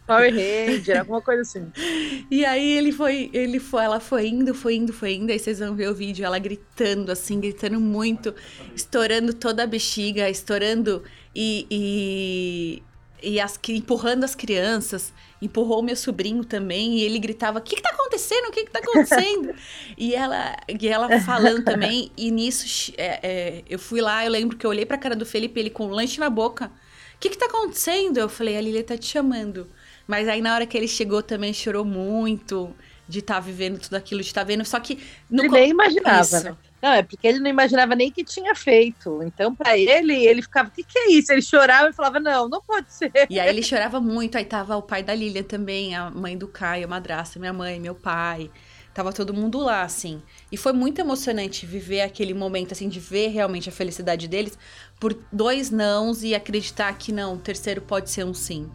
Power 0.06 0.34
Ranger, 0.34 1.00
alguma 1.00 1.22
coisa 1.22 1.42
assim. 1.42 1.72
E 2.32 2.46
aí 2.46 2.78
ele 2.78 2.92
foi, 2.92 3.30
ele 3.34 3.60
foi, 3.60 3.84
ela 3.84 4.00
foi 4.00 4.28
indo, 4.28 4.54
foi 4.54 4.76
indo, 4.76 4.94
foi 4.94 5.14
indo. 5.14 5.32
Aí 5.32 5.40
vocês 5.40 5.60
vão 5.60 5.76
ver 5.76 5.90
o 5.90 5.96
vídeo, 5.96 6.26
ela 6.26 6.38
gritando, 6.38 7.12
assim, 7.12 7.40
gritando 7.40 7.80
muito, 7.80 8.34
estourando 8.76 9.34
toda 9.34 9.64
a 9.64 9.68
bexiga, 9.68 10.30
estourando 10.30 11.04
e, 11.36 11.66
e 11.70 12.84
e 13.22 13.40
as, 13.40 13.60
empurrando 13.70 14.24
as 14.24 14.36
crianças, 14.36 15.14
empurrou 15.42 15.82
meu 15.82 15.96
sobrinho 15.96 16.44
também, 16.44 16.98
e 16.98 17.04
ele 17.04 17.20
gritava: 17.20 17.60
O 17.60 17.62
que, 17.62 17.76
que 17.76 17.82
tá 17.82 17.90
acontecendo? 17.90 18.48
O 18.48 18.52
que, 18.52 18.66
que 18.66 18.72
tá 18.72 18.80
acontecendo? 18.80 19.54
e, 19.98 20.14
ela, 20.14 20.56
e 20.68 20.88
ela 20.88 21.20
falando 21.22 21.64
também, 21.64 22.12
e 22.18 22.32
nisso 22.32 22.94
é, 22.98 23.20
é, 23.22 23.64
eu 23.70 23.80
fui 23.80 24.02
lá, 24.02 24.26
eu 24.26 24.32
lembro 24.32 24.58
que 24.58 24.66
eu 24.66 24.70
olhei 24.70 24.86
pra 24.86 24.98
cara 24.98 25.16
do 25.16 25.26
Felipe, 25.26 25.60
ele 25.60 25.70
com 25.70 25.88
um 25.88 25.92
lanche 25.92 26.20
na 26.20 26.30
boca. 26.30 26.72
O 27.16 27.20
que, 27.20 27.30
que 27.30 27.38
tá 27.38 27.46
acontecendo? 27.46 28.18
Eu 28.18 28.30
falei: 28.30 28.58
A 28.58 28.62
Lilia 28.62 28.84
tá 28.84 28.98
te 28.98 29.06
chamando. 29.06 29.68
Mas 30.08 30.28
aí 30.28 30.42
na 30.42 30.56
hora 30.56 30.66
que 30.66 30.76
ele 30.76 30.88
chegou 30.88 31.22
também 31.22 31.54
chorou 31.54 31.86
muito 31.86 32.74
de 33.08 33.20
estar 33.20 33.36
tá 33.36 33.40
vivendo 33.40 33.80
tudo 33.80 33.96
aquilo, 33.96 34.22
de 34.22 34.28
estar 34.28 34.42
tá 34.42 34.48
vendo. 34.48 34.66
Só 34.66 34.80
que. 34.80 35.00
No 35.30 35.44
ele 35.44 35.50
nem 35.50 35.70
imaginava, 35.70 36.22
isso. 36.22 36.44
né? 36.44 36.58
Não, 36.82 36.94
é 36.94 37.04
porque 37.04 37.28
ele 37.28 37.40
não 37.40 37.50
imaginava 37.50 37.96
nem 37.96 38.12
que 38.12 38.24
tinha 38.24 38.56
feito. 38.56 39.22
Então, 39.24 39.54
para 39.54 39.78
ele, 39.78 40.26
ele 40.26 40.42
ficava, 40.42 40.70
o 40.70 40.72
que, 40.72 40.84
que 40.84 40.98
é 40.98 41.12
isso? 41.12 41.32
Ele 41.32 41.42
chorava 41.42 41.90
e 41.90 41.94
falava, 41.94 42.20
não, 42.20 42.48
não 42.48 42.62
pode 42.62 42.94
ser. 42.94 43.12
E 43.30 43.40
aí 43.40 43.50
ele 43.50 43.62
chorava 43.62 44.00
muito. 44.00 44.38
Aí 44.38 44.46
tava 44.46 44.78
o 44.78 44.82
pai 44.82 45.04
da 45.04 45.14
Lilian 45.14 45.44
também, 45.44 45.96
a 45.96 46.10
mãe 46.10 46.38
do 46.38 46.48
Caio, 46.48 46.86
a 46.86 46.88
madrasta, 46.88 47.38
minha 47.40 47.52
mãe, 47.52 47.80
meu 47.80 47.96
pai. 47.96 48.50
Tava 48.94 49.14
todo 49.14 49.34
mundo 49.34 49.60
lá, 49.60 49.84
assim. 49.84 50.22
E 50.52 50.58
foi 50.58 50.74
muito 50.74 51.00
emocionante 51.00 51.66
viver 51.66 52.02
aquele 52.02 52.34
momento, 52.34 52.72
assim, 52.72 52.90
de 52.90 53.00
ver 53.00 53.28
realmente 53.28 53.70
a 53.70 53.72
felicidade 53.72 54.28
deles 54.28 54.58
por 55.00 55.14
dois 55.32 55.70
nãos 55.70 56.24
e 56.24 56.34
acreditar 56.34 56.98
que 56.98 57.12
não, 57.12 57.36
o 57.36 57.40
terceiro 57.40 57.82
pode 57.82 58.10
ser 58.10 58.26
um 58.26 58.34
sim. 58.34 58.70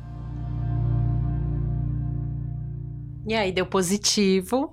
E 3.27 3.35
aí 3.35 3.51
deu 3.53 3.67
positivo. 3.67 4.73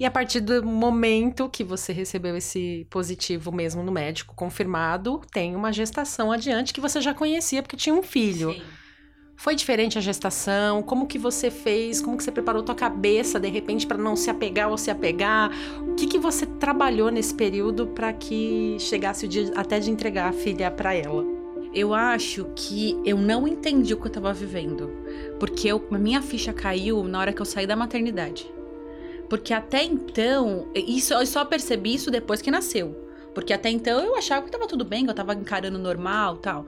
E 0.00 0.06
a 0.06 0.10
partir 0.10 0.40
do 0.40 0.64
momento 0.64 1.46
que 1.46 1.62
você 1.62 1.92
recebeu 1.92 2.34
esse 2.34 2.86
positivo 2.88 3.52
mesmo 3.52 3.82
no 3.82 3.92
médico 3.92 4.34
confirmado, 4.34 5.20
tem 5.30 5.54
uma 5.54 5.70
gestação 5.70 6.32
adiante 6.32 6.72
que 6.72 6.80
você 6.80 7.02
já 7.02 7.12
conhecia 7.12 7.62
porque 7.62 7.76
tinha 7.76 7.94
um 7.94 8.02
filho. 8.02 8.54
Sim. 8.54 8.62
Foi 9.36 9.54
diferente 9.54 9.98
a 9.98 10.00
gestação? 10.00 10.82
Como 10.82 11.06
que 11.06 11.18
você 11.18 11.50
fez? 11.50 12.00
Como 12.00 12.16
que 12.16 12.24
você 12.24 12.32
preparou 12.32 12.62
tua 12.62 12.74
cabeça 12.74 13.38
de 13.38 13.48
repente 13.50 13.86
para 13.86 13.98
não 13.98 14.16
se 14.16 14.30
apegar 14.30 14.70
ou 14.70 14.78
se 14.78 14.90
apegar? 14.90 15.50
O 15.82 15.94
que 15.94 16.06
que 16.06 16.18
você 16.18 16.46
trabalhou 16.46 17.10
nesse 17.10 17.34
período 17.34 17.88
para 17.88 18.10
que 18.10 18.78
chegasse 18.78 19.26
o 19.26 19.28
dia 19.28 19.52
até 19.54 19.78
de 19.78 19.90
entregar 19.90 20.30
a 20.30 20.32
filha 20.32 20.70
para 20.70 20.94
ela? 20.94 21.26
Eu 21.74 21.92
acho 21.92 22.46
que 22.56 22.98
eu 23.04 23.18
não 23.18 23.46
entendi 23.46 23.92
o 23.92 23.98
que 23.98 24.04
eu 24.04 24.08
estava 24.08 24.32
vivendo, 24.32 24.90
porque 25.38 25.68
eu, 25.68 25.86
a 25.90 25.98
minha 25.98 26.22
ficha 26.22 26.54
caiu 26.54 27.04
na 27.04 27.20
hora 27.20 27.34
que 27.34 27.42
eu 27.42 27.46
saí 27.46 27.66
da 27.66 27.76
maternidade. 27.76 28.50
Porque 29.30 29.54
até 29.54 29.84
então, 29.84 30.68
isso, 30.74 31.14
eu 31.14 31.24
só 31.24 31.44
percebi 31.44 31.94
isso 31.94 32.10
depois 32.10 32.42
que 32.42 32.50
nasceu. 32.50 33.08
Porque 33.32 33.52
até 33.52 33.70
então 33.70 34.00
eu 34.00 34.16
achava 34.16 34.44
que 34.44 34.50
tava 34.50 34.66
tudo 34.66 34.84
bem, 34.84 35.04
que 35.04 35.10
eu 35.10 35.14
tava 35.14 35.32
encarando 35.34 35.78
normal 35.78 36.36
tal. 36.38 36.66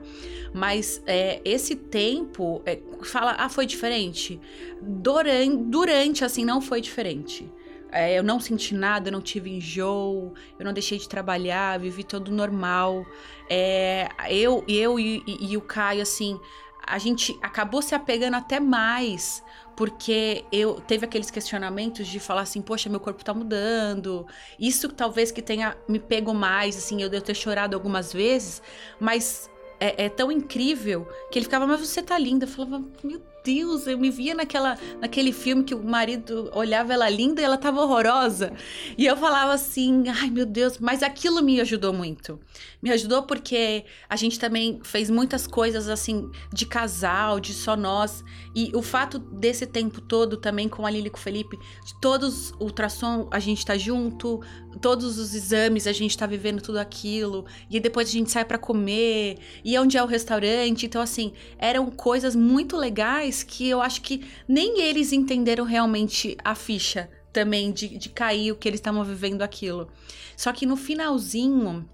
Mas 0.53 1.03
é, 1.05 1.41
esse 1.43 1.75
tempo, 1.75 2.61
é, 2.65 2.79
fala, 3.03 3.35
ah, 3.37 3.49
foi 3.49 3.65
diferente? 3.65 4.39
Durante, 4.81 5.57
durante, 5.65 6.23
assim, 6.23 6.45
não 6.45 6.61
foi 6.61 6.79
diferente. 6.79 7.51
É, 7.91 8.17
eu 8.17 8.23
não 8.23 8.39
senti 8.39 8.73
nada, 8.73 9.09
eu 9.09 9.11
não 9.11 9.21
tive 9.21 9.51
enjoo, 9.51 10.33
eu 10.57 10.65
não 10.65 10.71
deixei 10.71 10.97
de 10.97 11.07
trabalhar, 11.07 11.77
vivi 11.79 12.03
todo 12.03 12.31
normal. 12.31 13.05
É, 13.49 14.07
eu, 14.29 14.63
eu 14.69 14.97
e, 14.97 15.21
e, 15.27 15.51
e 15.51 15.57
o 15.57 15.61
Caio, 15.61 16.01
assim, 16.01 16.39
a 16.85 16.97
gente 16.97 17.37
acabou 17.41 17.81
se 17.81 17.93
apegando 17.93 18.35
até 18.35 18.59
mais 18.59 19.43
porque 19.75 20.45
eu 20.51 20.79
teve 20.81 21.05
aqueles 21.05 21.31
questionamentos 21.31 22.07
de 22.07 22.19
falar 22.19 22.41
assim, 22.41 22.61
poxa, 22.61 22.89
meu 22.89 22.99
corpo 22.99 23.23
tá 23.23 23.33
mudando. 23.33 24.25
Isso 24.59 24.89
talvez 24.89 25.31
que 25.31 25.41
tenha 25.41 25.75
me 25.87 25.99
pego 25.99 26.33
mais, 26.33 26.77
assim, 26.77 27.01
eu 27.01 27.09
devo 27.09 27.25
ter 27.25 27.35
chorado 27.35 27.75
algumas 27.75 28.13
vezes, 28.13 28.61
mas 28.99 29.49
é, 29.79 30.05
é, 30.05 30.09
tão 30.09 30.31
incrível 30.31 31.07
que 31.31 31.39
ele 31.39 31.45
ficava, 31.45 31.65
mas 31.67 31.79
você 31.79 32.01
tá 32.01 32.17
linda. 32.17 32.45
Eu 32.45 32.49
falava, 32.49 32.83
meu 33.03 33.32
Deus, 33.43 33.87
eu 33.87 33.97
me 33.97 34.09
via 34.09 34.33
naquela, 34.33 34.77
naquele 35.01 35.31
filme 35.31 35.63
que 35.63 35.75
o 35.75 35.83
marido 35.83 36.49
olhava 36.53 36.93
ela 36.93 37.09
linda 37.09 37.41
e 37.41 37.43
ela 37.43 37.57
tava 37.57 37.81
horrorosa. 37.81 38.53
E 38.97 39.05
eu 39.05 39.17
falava 39.17 39.53
assim, 39.53 40.05
ai 40.07 40.29
meu 40.29 40.45
Deus, 40.45 40.77
mas 40.77 41.03
aquilo 41.03 41.41
me 41.43 41.59
ajudou 41.59 41.91
muito. 41.91 42.39
Me 42.81 42.91
ajudou 42.91 43.23
porque 43.23 43.85
a 44.09 44.15
gente 44.15 44.39
também 44.39 44.79
fez 44.83 45.09
muitas 45.09 45.45
coisas 45.45 45.89
assim, 45.89 46.31
de 46.51 46.65
casal, 46.65 47.39
de 47.39 47.53
só 47.53 47.75
nós. 47.75 48.23
E 48.55 48.71
o 48.73 48.81
fato 48.81 49.19
desse 49.19 49.65
tempo 49.65 49.99
todo 49.99 50.37
também 50.37 50.69
com 50.69 50.85
a 50.85 50.91
Lili 50.91 51.07
e 51.07 51.09
com 51.09 51.17
o 51.17 51.21
Felipe, 51.21 51.57
de 51.85 51.99
todos 51.99 52.51
ultrassom 52.59 53.27
a 53.31 53.39
gente 53.39 53.65
tá 53.65 53.77
junto, 53.77 54.41
todos 54.81 55.17
os 55.17 55.33
exames 55.33 55.87
a 55.87 55.91
gente 55.91 56.17
tá 56.17 56.25
vivendo 56.25 56.61
tudo 56.61 56.77
aquilo. 56.77 57.45
E 57.69 57.79
depois 57.79 58.09
a 58.09 58.11
gente 58.11 58.31
sai 58.31 58.45
para 58.45 58.57
comer, 58.57 59.37
e 59.63 59.77
onde 59.77 59.97
é 59.97 60.03
o 60.03 60.07
restaurante. 60.07 60.85
Então, 60.85 61.01
assim, 61.01 61.33
eram 61.57 61.89
coisas 61.89 62.35
muito 62.35 62.77
legais 62.77 63.43
que 63.43 63.67
eu 63.67 63.81
acho 63.81 64.01
que 64.01 64.25
nem 64.47 64.81
eles 64.81 65.11
entenderam 65.11 65.65
realmente 65.65 66.37
a 66.43 66.55
ficha 66.55 67.09
também 67.31 67.71
de, 67.71 67.97
de 67.97 68.09
cair 68.09 68.51
o 68.51 68.55
que 68.55 68.67
eles 68.67 68.79
estavam 68.79 69.03
vivendo 69.03 69.41
aquilo. 69.41 69.89
Só 70.37 70.53
que 70.53 70.65
no 70.65 70.77
finalzinho, 70.77 71.89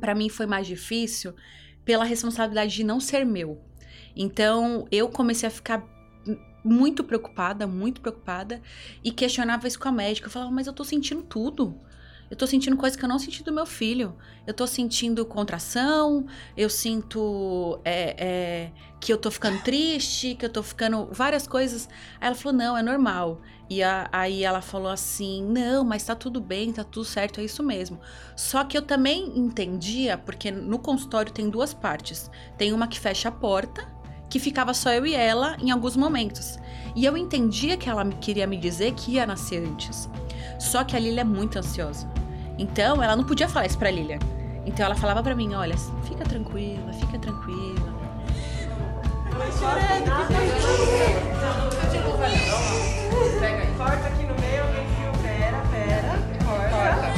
para 0.00 0.14
mim 0.14 0.28
foi 0.28 0.46
mais 0.46 0.66
difícil 0.66 1.34
pela 1.84 2.04
responsabilidade 2.04 2.74
de 2.74 2.84
não 2.84 2.98
ser 2.98 3.24
meu. 3.24 3.60
Então 4.14 4.86
eu 4.90 5.08
comecei 5.08 5.48
a 5.48 5.50
ficar 5.50 5.86
muito 6.64 7.02
preocupada, 7.02 7.66
muito 7.66 8.00
preocupada 8.00 8.60
e 9.02 9.10
questionava 9.10 9.66
isso 9.66 9.78
com 9.78 9.88
a 9.88 9.92
médica. 9.92 10.26
Eu 10.26 10.30
falava, 10.30 10.50
mas 10.50 10.66
eu 10.66 10.72
tô 10.72 10.84
sentindo 10.84 11.22
tudo. 11.22 11.78
Eu 12.32 12.36
tô 12.36 12.46
sentindo 12.46 12.78
coisas 12.78 12.98
que 12.98 13.04
eu 13.04 13.08
não 13.10 13.18
senti 13.18 13.42
do 13.42 13.52
meu 13.52 13.66
filho. 13.66 14.16
Eu 14.46 14.54
tô 14.54 14.66
sentindo 14.66 15.22
contração, 15.26 16.24
eu 16.56 16.70
sinto 16.70 17.78
é, 17.84 18.16
é, 18.18 18.72
que 18.98 19.12
eu 19.12 19.18
tô 19.18 19.30
ficando 19.30 19.62
triste, 19.62 20.34
que 20.34 20.46
eu 20.46 20.48
tô 20.48 20.62
ficando. 20.62 21.10
várias 21.12 21.46
coisas. 21.46 21.90
Aí 22.18 22.28
ela 22.28 22.34
falou: 22.34 22.56
não, 22.56 22.74
é 22.74 22.82
normal. 22.82 23.42
E 23.68 23.82
a, 23.82 24.08
aí 24.10 24.44
ela 24.44 24.62
falou 24.62 24.90
assim: 24.90 25.44
não, 25.44 25.84
mas 25.84 26.04
tá 26.04 26.14
tudo 26.14 26.40
bem, 26.40 26.72
tá 26.72 26.82
tudo 26.82 27.04
certo, 27.04 27.38
é 27.38 27.44
isso 27.44 27.62
mesmo. 27.62 28.00
Só 28.34 28.64
que 28.64 28.78
eu 28.78 28.82
também 28.82 29.38
entendia, 29.38 30.16
porque 30.16 30.50
no 30.50 30.78
consultório 30.78 31.30
tem 31.30 31.50
duas 31.50 31.74
partes: 31.74 32.30
tem 32.56 32.72
uma 32.72 32.88
que 32.88 32.98
fecha 32.98 33.28
a 33.28 33.32
porta 33.32 33.86
que 34.30 34.38
ficava 34.38 34.72
só 34.72 34.90
eu 34.90 35.04
e 35.04 35.14
ela 35.14 35.58
em 35.60 35.70
alguns 35.70 35.98
momentos. 35.98 36.58
E 36.96 37.04
eu 37.04 37.14
entendia 37.14 37.76
que 37.76 37.90
ela 37.90 38.08
queria 38.12 38.46
me 38.46 38.56
dizer 38.56 38.94
que 38.94 39.12
ia 39.12 39.26
nascer 39.26 39.62
antes. 39.62 40.08
Só 40.58 40.82
que 40.82 40.96
a 40.96 40.98
Lilia 40.98 41.20
é 41.20 41.24
muito 41.24 41.58
ansiosa. 41.58 42.11
Então, 42.62 43.02
ela 43.02 43.16
não 43.16 43.24
podia 43.24 43.48
falar 43.48 43.66
isso 43.66 43.76
pra 43.76 43.90
Lilian. 43.90 44.20
Então, 44.64 44.86
ela 44.86 44.94
falava 44.94 45.20
pra 45.20 45.34
mim: 45.34 45.52
olha, 45.52 45.76
fica 46.04 46.24
tranquila, 46.24 46.92
fica 46.92 47.18
tranquila. 47.18 47.92
Corta 53.76 54.06
aqui 54.06 54.22
no 54.22 54.34
meio, 54.40 54.62
alguém 54.62 54.86
viu? 54.86 55.10
Pera, 55.22 55.60
pera. 55.72 56.16
Corta. 56.44 57.12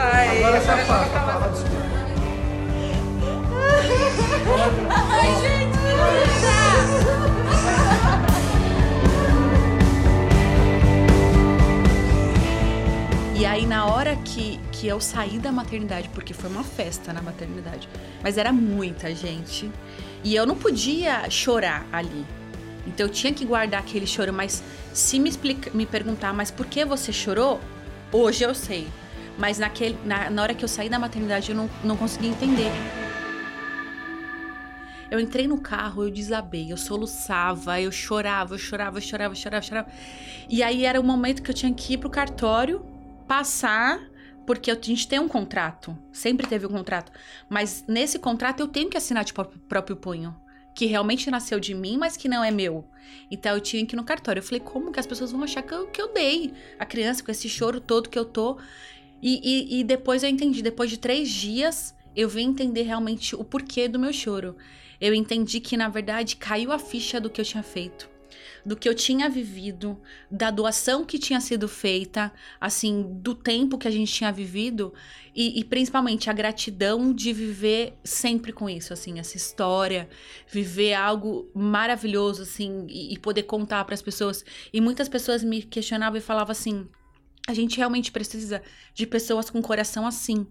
Ai, 0.00 0.38
Agora 0.38 0.60
só 0.62 0.76
fala. 0.78 1.06
Ai, 5.12 5.30
gente, 5.42 5.61
que, 14.82 14.88
eu 14.88 15.00
saí 15.00 15.38
da 15.38 15.52
maternidade, 15.52 16.08
porque 16.08 16.34
foi 16.34 16.50
uma 16.50 16.64
festa 16.64 17.12
na 17.12 17.22
maternidade, 17.22 17.88
mas 18.20 18.36
era 18.36 18.52
muita 18.52 19.14
gente, 19.14 19.70
e 20.24 20.34
eu 20.34 20.44
não 20.44 20.56
podia 20.56 21.30
chorar 21.30 21.86
ali. 21.92 22.26
Então 22.84 23.06
eu 23.06 23.12
tinha 23.12 23.32
que 23.32 23.44
guardar 23.44 23.80
aquele 23.80 24.08
choro, 24.08 24.32
mas 24.32 24.60
se 24.92 25.20
me, 25.20 25.28
explica, 25.28 25.70
me 25.72 25.86
perguntar, 25.86 26.34
mas 26.34 26.50
por 26.50 26.66
que 26.66 26.84
você 26.84 27.12
chorou? 27.12 27.60
Hoje 28.10 28.42
eu 28.42 28.52
sei. 28.56 28.88
Mas 29.38 29.56
naquele, 29.56 29.96
na, 30.04 30.28
na 30.28 30.42
hora 30.42 30.52
que 30.52 30.64
eu 30.64 30.68
saí 30.68 30.88
da 30.88 30.98
maternidade 30.98 31.50
eu 31.52 31.56
não, 31.56 31.70
não 31.84 31.96
consegui 31.96 32.26
entender. 32.26 32.72
Eu 35.12 35.20
entrei 35.20 35.46
no 35.46 35.60
carro, 35.60 36.02
eu 36.02 36.10
desabei, 36.10 36.72
eu 36.72 36.76
soluçava, 36.76 37.80
eu 37.80 37.92
chorava, 37.92 38.54
eu 38.54 38.58
chorava, 38.58 38.96
eu 38.96 39.00
chorava, 39.00 39.32
eu 39.32 39.36
chorava, 39.36 39.64
eu 39.64 39.68
chorava. 39.68 39.88
E 40.48 40.60
aí 40.60 40.84
era 40.84 41.00
o 41.00 41.04
momento 41.04 41.40
que 41.40 41.50
eu 41.50 41.54
tinha 41.54 41.72
que 41.72 41.94
ir 41.94 41.98
pro 41.98 42.10
cartório 42.10 42.84
passar, 43.28 44.11
porque 44.46 44.70
a 44.70 44.74
gente 44.74 45.06
tem 45.06 45.18
um 45.18 45.28
contrato, 45.28 45.96
sempre 46.12 46.46
teve 46.46 46.66
um 46.66 46.70
contrato, 46.70 47.12
mas 47.48 47.84
nesse 47.86 48.18
contrato 48.18 48.60
eu 48.60 48.68
tenho 48.68 48.90
que 48.90 48.96
assinar 48.96 49.24
de 49.24 49.32
próprio 49.32 49.96
punho. 49.96 50.36
Que 50.74 50.86
realmente 50.86 51.30
nasceu 51.30 51.60
de 51.60 51.74
mim, 51.74 51.98
mas 51.98 52.16
que 52.16 52.28
não 52.28 52.42
é 52.42 52.50
meu. 52.50 52.88
Então 53.30 53.54
eu 53.54 53.60
tinha 53.60 53.84
que 53.84 53.94
ir 53.94 53.98
no 53.98 54.04
cartório. 54.04 54.40
Eu 54.40 54.44
falei, 54.44 54.60
como 54.60 54.90
que 54.90 54.98
as 54.98 55.06
pessoas 55.06 55.30
vão 55.30 55.42
achar 55.42 55.62
que 55.62 55.74
eu, 55.74 55.86
que 55.86 56.00
eu 56.00 56.14
dei 56.14 56.54
a 56.78 56.86
criança 56.86 57.22
com 57.22 57.30
esse 57.30 57.46
choro 57.46 57.78
todo 57.78 58.08
que 58.08 58.18
eu 58.18 58.24
tô? 58.24 58.58
E, 59.20 59.40
e, 59.44 59.80
e 59.80 59.84
depois 59.84 60.22
eu 60.22 60.30
entendi. 60.30 60.62
Depois 60.62 60.88
de 60.88 60.98
três 60.98 61.28
dias, 61.28 61.94
eu 62.16 62.26
vim 62.26 62.48
entender 62.48 62.82
realmente 62.82 63.36
o 63.36 63.44
porquê 63.44 63.86
do 63.86 63.98
meu 63.98 64.14
choro. 64.14 64.56
Eu 64.98 65.12
entendi 65.12 65.60
que, 65.60 65.76
na 65.76 65.88
verdade, 65.88 66.36
caiu 66.36 66.72
a 66.72 66.78
ficha 66.78 67.20
do 67.20 67.28
que 67.28 67.40
eu 67.40 67.44
tinha 67.44 67.62
feito. 67.62 68.08
Do 68.64 68.76
que 68.76 68.88
eu 68.88 68.94
tinha 68.94 69.28
vivido, 69.28 70.00
da 70.30 70.50
doação 70.50 71.04
que 71.04 71.18
tinha 71.18 71.40
sido 71.40 71.68
feita, 71.68 72.32
assim, 72.60 73.02
do 73.20 73.34
tempo 73.34 73.78
que 73.78 73.88
a 73.88 73.90
gente 73.90 74.12
tinha 74.12 74.32
vivido 74.32 74.94
e, 75.34 75.60
e 75.60 75.64
principalmente 75.64 76.30
a 76.30 76.32
gratidão 76.32 77.12
de 77.12 77.32
viver 77.32 77.94
sempre 78.04 78.52
com 78.52 78.68
isso, 78.68 78.92
assim, 78.92 79.18
essa 79.18 79.36
história, 79.36 80.08
viver 80.48 80.94
algo 80.94 81.50
maravilhoso, 81.54 82.42
assim, 82.42 82.86
e, 82.88 83.14
e 83.14 83.18
poder 83.18 83.44
contar 83.44 83.84
para 83.84 83.94
as 83.94 84.02
pessoas. 84.02 84.44
E 84.72 84.80
muitas 84.80 85.08
pessoas 85.08 85.42
me 85.42 85.62
questionavam 85.62 86.18
e 86.18 86.22
falavam 86.22 86.52
assim: 86.52 86.88
a 87.48 87.54
gente 87.54 87.76
realmente 87.76 88.12
precisa 88.12 88.62
de 88.94 89.06
pessoas 89.06 89.50
com 89.50 89.60
coração 89.60 90.06
assim 90.06 90.46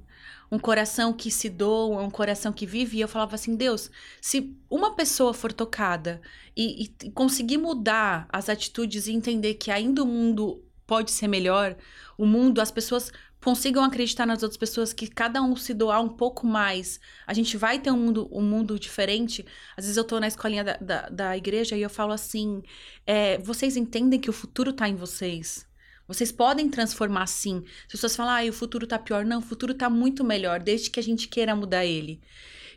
um 0.51 0.59
coração 0.59 1.13
que 1.13 1.31
se 1.31 1.49
doa, 1.49 2.01
um 2.03 2.09
coração 2.09 2.51
que 2.51 2.65
vive. 2.65 2.97
E 2.97 3.01
eu 3.01 3.07
falava 3.07 3.35
assim: 3.35 3.55
Deus, 3.55 3.89
se 4.19 4.55
uma 4.69 4.95
pessoa 4.95 5.33
for 5.33 5.53
tocada 5.53 6.21
e, 6.55 6.91
e 7.03 7.11
conseguir 7.11 7.57
mudar 7.57 8.27
as 8.29 8.49
atitudes 8.49 9.07
e 9.07 9.13
entender 9.13 9.55
que 9.55 9.71
ainda 9.71 10.03
o 10.03 10.07
mundo 10.07 10.63
pode 10.85 11.11
ser 11.11 11.27
melhor, 11.27 11.77
o 12.17 12.25
mundo, 12.25 12.59
as 12.59 12.69
pessoas 12.69 13.11
consigam 13.43 13.83
acreditar 13.83 14.25
nas 14.25 14.43
outras 14.43 14.57
pessoas, 14.57 14.93
que 14.93 15.07
cada 15.07 15.41
um 15.41 15.55
se 15.55 15.73
doar 15.73 16.01
um 16.01 16.09
pouco 16.09 16.45
mais, 16.45 16.99
a 17.25 17.33
gente 17.33 17.57
vai 17.57 17.79
ter 17.79 17.89
um 17.89 17.97
mundo, 17.97 18.29
um 18.31 18.41
mundo 18.41 18.79
diferente. 18.79 19.43
Às 19.75 19.85
vezes 19.85 19.97
eu 19.97 20.03
tô 20.03 20.19
na 20.19 20.27
escolinha 20.27 20.63
da, 20.63 20.77
da, 20.77 21.09
da 21.09 21.37
igreja 21.37 21.75
e 21.75 21.81
eu 21.81 21.89
falo 21.89 22.11
assim: 22.11 22.61
é, 23.05 23.37
vocês 23.39 23.77
entendem 23.77 24.19
que 24.19 24.29
o 24.29 24.33
futuro 24.33 24.73
tá 24.73 24.87
em 24.87 24.95
vocês. 24.95 25.65
Vocês 26.07 26.31
podem 26.31 26.69
transformar 26.69 27.27
sim. 27.27 27.63
As 27.85 27.91
pessoas 27.91 28.15
falam, 28.15 28.33
ah, 28.33 28.49
o 28.49 28.53
futuro 28.53 28.85
tá 28.85 28.99
pior. 28.99 29.25
Não, 29.25 29.39
o 29.39 29.41
futuro 29.41 29.73
tá 29.73 29.89
muito 29.89 30.23
melhor, 30.23 30.59
desde 30.59 30.89
que 30.89 30.99
a 30.99 31.03
gente 31.03 31.27
queira 31.27 31.55
mudar 31.55 31.85
ele. 31.85 32.19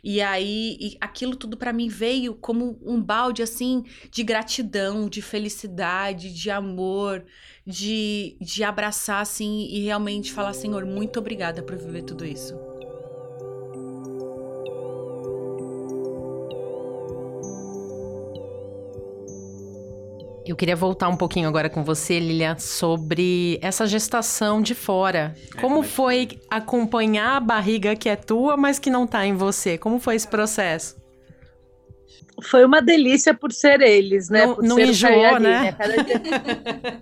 E 0.03 0.21
aí, 0.21 0.77
e 0.79 0.97
aquilo 1.01 1.35
tudo 1.35 1.57
para 1.57 1.73
mim 1.73 1.87
veio 1.87 2.35
como 2.35 2.79
um 2.85 3.01
balde 3.01 3.41
assim 3.41 3.83
de 4.11 4.21
gratidão, 4.21 5.09
de 5.09 5.19
felicidade, 5.19 6.31
de 6.31 6.51
amor, 6.51 7.25
de, 7.65 8.37
de 8.39 8.63
abraçar 8.63 9.21
assim 9.21 9.65
e 9.67 9.79
realmente 9.79 10.31
falar, 10.31 10.53
Senhor, 10.53 10.85
muito 10.85 11.17
obrigada 11.19 11.63
por 11.63 11.75
viver 11.75 12.03
tudo 12.03 12.23
isso. 12.23 12.74
Eu 20.45 20.55
queria 20.55 20.75
voltar 20.75 21.09
um 21.09 21.17
pouquinho 21.17 21.47
agora 21.47 21.69
com 21.71 21.83
você, 21.83 22.19
Lilia, 22.19 22.55
sobre 22.59 23.57
essa 23.63 23.87
gestação 23.87 24.61
de 24.61 24.75
fora. 24.75 25.35
É, 25.55 25.59
Como 25.59 25.81
foi 25.81 26.39
acompanhar 26.49 27.37
a 27.37 27.39
barriga 27.39 27.95
que 27.95 28.07
é 28.07 28.15
tua, 28.15 28.55
mas 28.55 28.77
que 28.77 28.91
não 28.91 29.07
tá 29.07 29.25
em 29.25 29.33
você? 29.33 29.75
Como 29.75 29.99
foi 29.99 30.15
esse 30.15 30.27
processo? 30.27 31.03
Foi 32.43 32.63
uma 32.63 32.79
delícia 32.79 33.33
por 33.33 33.51
ser 33.51 33.81
eles, 33.81 34.29
né? 34.29 34.45
Não, 34.45 34.55
por 34.55 34.63
não 34.63 34.79
enjoou, 34.79 35.39
né? 35.39 35.69
A 35.69 35.73
cada, 35.73 36.03
dia, 36.03 36.21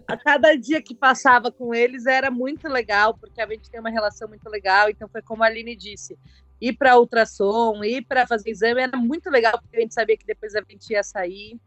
a 0.08 0.18
cada 0.18 0.56
dia 0.56 0.82
que 0.82 0.96
passava 0.96 1.52
com 1.52 1.74
eles 1.74 2.06
era 2.06 2.32
muito 2.32 2.70
legal, 2.70 3.18
porque 3.18 3.42
a 3.42 3.48
gente 3.48 3.70
tem 3.70 3.80
uma 3.80 3.90
relação 3.90 4.30
muito 4.30 4.48
legal. 4.50 4.90
Então 4.90 5.10
foi 5.10 5.22
como 5.22 5.44
a 5.44 5.48
Aline 5.48 5.76
disse, 5.76 6.18
ir 6.62 6.78
para 6.78 6.98
ultrassom, 6.98 7.84
ir 7.84 8.06
para 8.06 8.26
fazer 8.26 8.52
exame 8.52 8.84
era 8.84 8.96
muito 8.96 9.30
legal, 9.30 9.60
porque 9.60 9.76
a 9.76 9.82
gente 9.82 9.94
sabia 9.94 10.16
que 10.16 10.26
depois 10.26 10.56
a 10.56 10.62
gente 10.70 10.94
ia 10.94 11.04
sair. 11.04 11.60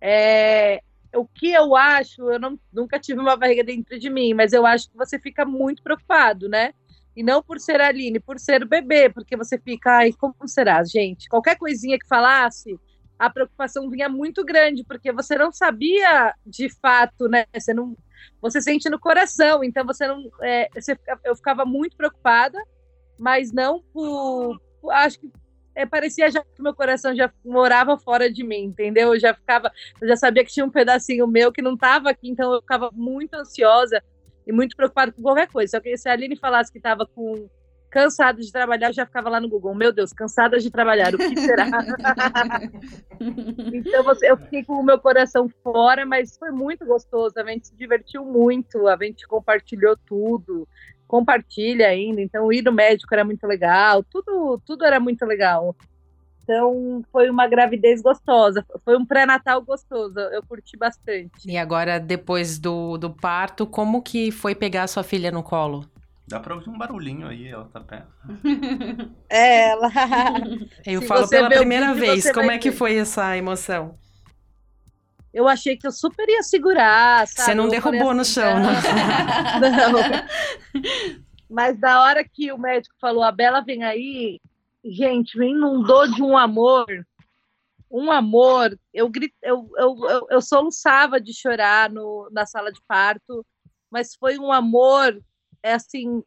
É, 0.00 0.82
o 1.14 1.26
que 1.26 1.52
eu 1.52 1.76
acho, 1.76 2.30
eu 2.30 2.38
não, 2.38 2.58
nunca 2.72 2.98
tive 2.98 3.20
uma 3.20 3.36
barriga 3.36 3.64
dentro 3.64 3.98
de 3.98 4.10
mim, 4.10 4.34
mas 4.34 4.52
eu 4.52 4.66
acho 4.66 4.90
que 4.90 4.96
você 4.96 5.18
fica 5.18 5.44
muito 5.44 5.82
preocupado, 5.82 6.48
né? 6.48 6.72
E 7.16 7.22
não 7.22 7.42
por 7.42 7.60
ser 7.60 7.80
a 7.80 7.88
Aline, 7.88 8.18
por 8.18 8.38
ser 8.38 8.62
o 8.62 8.68
bebê, 8.68 9.08
porque 9.08 9.36
você 9.36 9.58
fica, 9.58 9.98
ai, 9.98 10.12
como 10.12 10.34
será, 10.46 10.82
gente? 10.84 11.28
Qualquer 11.28 11.56
coisinha 11.56 11.98
que 11.98 12.06
falasse, 12.08 12.78
a 13.18 13.30
preocupação 13.30 13.88
vinha 13.88 14.08
muito 14.08 14.44
grande, 14.44 14.84
porque 14.84 15.12
você 15.12 15.38
não 15.38 15.52
sabia 15.52 16.34
de 16.44 16.68
fato, 16.80 17.28
né? 17.28 17.46
Você 17.54 17.72
não, 17.72 17.96
você 18.40 18.60
sente 18.60 18.90
no 18.90 18.98
coração, 18.98 19.62
então 19.62 19.86
você 19.86 20.06
não, 20.06 20.28
é, 20.42 20.68
você, 20.74 20.98
eu 21.24 21.36
ficava 21.36 21.64
muito 21.64 21.96
preocupada, 21.96 22.58
mas 23.18 23.52
não 23.52 23.82
por, 23.92 24.60
acho 24.90 25.20
que 25.20 25.30
é, 25.74 25.84
parecia 25.84 26.30
já 26.30 26.42
que 26.42 26.62
meu 26.62 26.74
coração 26.74 27.14
já 27.14 27.32
morava 27.44 27.98
fora 27.98 28.30
de 28.30 28.44
mim, 28.44 28.64
entendeu? 28.64 29.14
Eu 29.14 29.20
já 29.20 29.34
ficava, 29.34 29.72
eu 30.00 30.08
já 30.08 30.16
sabia 30.16 30.44
que 30.44 30.52
tinha 30.52 30.64
um 30.64 30.70
pedacinho 30.70 31.26
meu 31.26 31.52
que 31.52 31.62
não 31.62 31.74
estava 31.74 32.10
aqui, 32.10 32.28
então 32.28 32.52
eu 32.52 32.60
ficava 32.60 32.90
muito 32.92 33.34
ansiosa 33.34 34.02
e 34.46 34.52
muito 34.52 34.76
preocupada 34.76 35.12
com 35.12 35.22
qualquer 35.22 35.48
coisa. 35.48 35.72
Só 35.72 35.80
que 35.80 35.96
se 35.96 36.08
a 36.08 36.12
Aline 36.12 36.36
falasse 36.36 36.70
que 36.70 36.78
estava 36.78 37.06
com 37.06 37.48
cansada 37.94 38.40
de 38.40 38.50
trabalhar, 38.50 38.88
eu 38.88 38.92
já 38.92 39.06
ficava 39.06 39.28
lá 39.28 39.40
no 39.40 39.48
Google. 39.48 39.72
Meu 39.72 39.92
Deus, 39.92 40.12
cansada 40.12 40.58
de 40.58 40.68
trabalhar, 40.68 41.14
o 41.14 41.18
que 41.18 41.40
será? 41.40 41.66
então 43.72 44.04
eu 44.22 44.36
fiquei 44.36 44.64
com 44.64 44.72
o 44.74 44.82
meu 44.82 44.98
coração 44.98 45.48
fora, 45.62 46.04
mas 46.04 46.36
foi 46.36 46.50
muito 46.50 46.84
gostoso. 46.84 47.34
A 47.36 47.46
gente 47.46 47.68
se 47.68 47.76
divertiu 47.76 48.24
muito, 48.24 48.88
a 48.88 48.96
gente 49.00 49.24
compartilhou 49.28 49.96
tudo 50.08 50.66
compartilha 51.14 51.86
ainda, 51.86 52.20
então 52.20 52.52
ir 52.52 52.60
no 52.60 52.72
médico 52.72 53.14
era 53.14 53.24
muito 53.24 53.46
legal, 53.46 54.02
tudo, 54.02 54.60
tudo 54.66 54.84
era 54.84 54.98
muito 54.98 55.24
legal. 55.24 55.76
Então 56.42 57.04
foi 57.12 57.30
uma 57.30 57.46
gravidez 57.46 58.02
gostosa, 58.02 58.66
foi 58.84 58.96
um 58.96 59.06
pré-natal 59.06 59.62
gostoso, 59.62 60.18
eu 60.18 60.42
curti 60.42 60.76
bastante. 60.76 61.48
E 61.48 61.56
agora, 61.56 62.00
depois 62.00 62.58
do, 62.58 62.98
do 62.98 63.10
parto, 63.10 63.64
como 63.64 64.02
que 64.02 64.32
foi 64.32 64.56
pegar 64.56 64.88
sua 64.88 65.04
filha 65.04 65.30
no 65.30 65.44
colo? 65.44 65.88
Dá 66.26 66.40
pra 66.40 66.56
ouvir 66.56 66.68
um 66.68 66.76
barulhinho 66.76 67.28
aí, 67.28 67.46
ela 67.46 67.66
tá 67.66 67.80
perto. 67.80 68.08
É, 69.30 69.68
ela. 69.68 69.88
Eu 70.84 71.00
Se 71.02 71.06
falo 71.06 71.28
pela 71.28 71.48
primeira 71.48 71.94
vídeo, 71.94 72.06
vez, 72.06 72.32
como 72.32 72.50
é 72.50 72.58
que 72.58 72.72
foi 72.72 72.96
essa 72.96 73.36
emoção? 73.36 73.96
Eu 75.34 75.48
achei 75.48 75.76
que 75.76 75.86
eu 75.86 75.90
super 75.90 76.28
ia 76.28 76.44
segurar. 76.44 77.26
Sabe? 77.26 77.46
Você 77.46 77.54
não 77.54 77.64
eu 77.64 77.70
derrubou 77.70 78.10
assim, 78.10 78.16
no 78.18 78.24
chão, 78.24 78.54
não. 78.60 79.92
não. 79.92 80.00
Mas 81.50 81.76
da 81.78 82.00
hora 82.02 82.24
que 82.24 82.52
o 82.52 82.58
médico 82.58 82.94
falou, 83.00 83.24
a 83.24 83.32
Bela 83.32 83.60
vem 83.60 83.82
aí, 83.82 84.40
gente, 84.84 85.36
me 85.36 85.50
inundou 85.50 86.10
de 86.10 86.22
um 86.22 86.38
amor. 86.38 86.86
Um 87.90 88.12
amor. 88.12 88.78
Eu, 88.92 89.08
grit... 89.08 89.34
eu, 89.42 89.68
eu, 89.76 89.96
eu, 90.08 90.26
eu 90.30 90.40
soluçava 90.40 91.20
de 91.20 91.34
chorar 91.34 91.90
no, 91.90 92.28
na 92.30 92.46
sala 92.46 92.72
de 92.72 92.80
parto, 92.86 93.44
mas 93.90 94.14
foi 94.14 94.38
um 94.38 94.52
amor, 94.52 95.20
é 95.62 95.74
assim, 95.74 96.22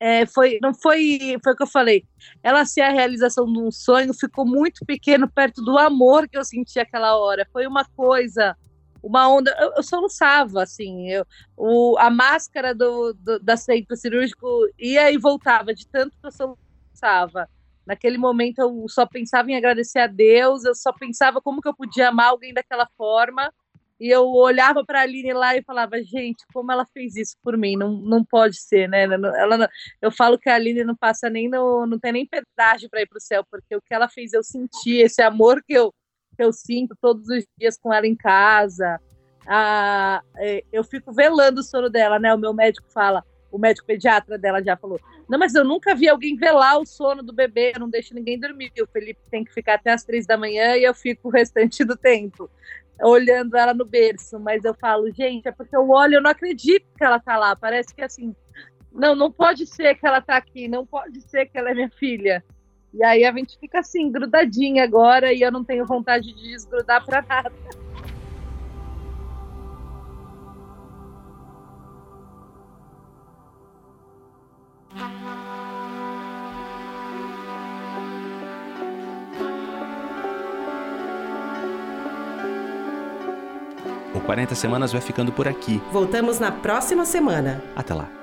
é, 0.00 0.24
foi, 0.24 0.58
não 0.62 0.72
foi, 0.72 1.36
foi 1.44 1.52
o 1.52 1.56
que 1.56 1.62
eu 1.62 1.66
falei. 1.66 2.06
Ela 2.42 2.64
ser 2.64 2.80
a 2.80 2.90
realização 2.90 3.44
de 3.44 3.58
um 3.58 3.70
sonho 3.70 4.14
ficou 4.14 4.46
muito 4.46 4.84
pequeno 4.86 5.30
perto 5.30 5.62
do 5.62 5.78
amor 5.78 6.26
que 6.26 6.38
eu 6.38 6.44
senti 6.44 6.80
aquela 6.80 7.18
hora. 7.18 7.46
Foi 7.52 7.66
uma 7.66 7.84
coisa, 7.84 8.56
uma 9.02 9.28
onda. 9.28 9.54
Eu, 9.60 9.74
eu 9.76 9.82
soluçava, 9.82 10.62
assim. 10.62 11.10
Eu, 11.10 11.26
o, 11.54 11.98
a 11.98 12.08
máscara 12.08 12.74
do, 12.74 13.12
do, 13.12 13.38
da 13.40 13.58
centro 13.58 13.94
cirúrgico 13.94 14.46
ia 14.78 15.12
e 15.12 15.18
voltava, 15.18 15.74
de 15.74 15.86
tanto 15.86 16.16
que 16.18 16.26
eu 16.26 16.32
soluçava. 16.32 17.46
Naquele 17.86 18.16
momento 18.16 18.58
eu 18.58 18.86
só 18.88 19.04
pensava 19.04 19.50
em 19.50 19.56
agradecer 19.56 19.98
a 19.98 20.06
Deus, 20.06 20.64
eu 20.64 20.74
só 20.74 20.92
pensava 20.92 21.42
como 21.42 21.60
que 21.60 21.68
eu 21.68 21.74
podia 21.74 22.08
amar 22.08 22.28
alguém 22.28 22.54
daquela 22.54 22.88
forma. 22.96 23.52
E 24.00 24.08
eu 24.08 24.26
olhava 24.28 24.82
para 24.82 25.00
a 25.00 25.02
Aline 25.02 25.34
lá 25.34 25.54
e 25.54 25.62
falava, 25.62 26.02
gente, 26.02 26.46
como 26.54 26.72
ela 26.72 26.86
fez 26.86 27.16
isso 27.16 27.36
por 27.42 27.54
mim? 27.58 27.76
Não, 27.76 27.92
não 27.92 28.24
pode 28.24 28.58
ser, 28.58 28.88
né? 28.88 29.02
Ela, 29.02 29.58
não, 29.58 29.68
eu 30.00 30.10
falo 30.10 30.38
que 30.38 30.48
a 30.48 30.54
Aline 30.54 30.82
não 30.84 30.96
passa 30.96 31.28
nem 31.28 31.50
no, 31.50 31.86
não 31.86 31.98
tem 31.98 32.10
nem 32.10 32.26
pedágio 32.26 32.88
para 32.88 33.02
ir 33.02 33.06
para 33.06 33.18
o 33.18 33.20
céu, 33.20 33.44
porque 33.50 33.76
o 33.76 33.82
que 33.82 33.92
ela 33.92 34.08
fez 34.08 34.32
eu 34.32 34.42
senti, 34.42 34.96
esse 34.96 35.20
amor 35.20 35.62
que 35.62 35.74
eu, 35.74 35.92
que 36.34 36.42
eu 36.42 36.50
sinto 36.50 36.96
todos 36.98 37.28
os 37.28 37.44
dias 37.58 37.76
com 37.76 37.92
ela 37.92 38.06
em 38.06 38.16
casa. 38.16 38.98
A, 39.46 40.22
é, 40.38 40.64
eu 40.72 40.82
fico 40.82 41.12
velando 41.12 41.60
o 41.60 41.64
sono 41.64 41.90
dela, 41.90 42.18
né? 42.18 42.32
O 42.32 42.38
meu 42.38 42.54
médico 42.54 42.86
fala, 42.90 43.22
o 43.52 43.58
médico 43.58 43.86
pediatra 43.86 44.38
dela 44.38 44.62
já 44.62 44.78
falou: 44.78 44.98
Não, 45.28 45.38
mas 45.38 45.54
eu 45.54 45.64
nunca 45.64 45.94
vi 45.94 46.08
alguém 46.08 46.36
velar 46.36 46.78
o 46.78 46.86
sono 46.86 47.22
do 47.22 47.34
bebê, 47.34 47.72
eu 47.74 47.80
não 47.80 47.90
deixo 47.90 48.14
ninguém 48.14 48.40
dormir. 48.40 48.72
O 48.80 48.86
Felipe 48.86 49.20
tem 49.30 49.44
que 49.44 49.52
ficar 49.52 49.74
até 49.74 49.92
as 49.92 50.04
três 50.04 50.26
da 50.26 50.38
manhã 50.38 50.74
e 50.76 50.84
eu 50.84 50.94
fico 50.94 51.28
o 51.28 51.30
restante 51.30 51.84
do 51.84 51.96
tempo 51.96 52.50
olhando 53.02 53.56
ela 53.56 53.74
no 53.74 53.84
berço, 53.84 54.38
mas 54.38 54.64
eu 54.64 54.74
falo, 54.74 55.10
gente, 55.10 55.48
é 55.48 55.52
porque 55.52 55.76
eu 55.76 55.88
olho, 55.88 56.14
eu 56.14 56.22
não 56.22 56.30
acredito 56.30 56.86
que 56.96 57.04
ela 57.04 57.18
tá 57.18 57.36
lá. 57.36 57.56
Parece 57.56 57.94
que 57.94 58.02
assim, 58.02 58.34
não, 58.92 59.14
não 59.14 59.30
pode 59.30 59.66
ser 59.66 59.94
que 59.96 60.06
ela 60.06 60.20
tá 60.20 60.36
aqui, 60.36 60.68
não 60.68 60.84
pode 60.84 61.20
ser 61.22 61.46
que 61.46 61.58
ela 61.58 61.70
é 61.70 61.74
minha 61.74 61.90
filha. 61.90 62.44
E 62.92 63.04
aí 63.04 63.24
a 63.24 63.32
gente 63.32 63.58
fica 63.58 63.78
assim, 63.78 64.10
grudadinha 64.10 64.82
agora, 64.82 65.32
e 65.32 65.40
eu 65.40 65.52
não 65.52 65.64
tenho 65.64 65.86
vontade 65.86 66.34
de 66.34 66.50
desgrudar 66.50 67.04
pra 67.04 67.22
nada. 67.22 67.52
40 84.30 84.54
Semanas 84.54 84.92
vai 84.92 85.00
ficando 85.00 85.32
por 85.32 85.48
aqui. 85.48 85.82
Voltamos 85.90 86.38
na 86.38 86.52
próxima 86.52 87.04
semana. 87.04 87.60
Até 87.74 87.92
lá. 87.92 88.19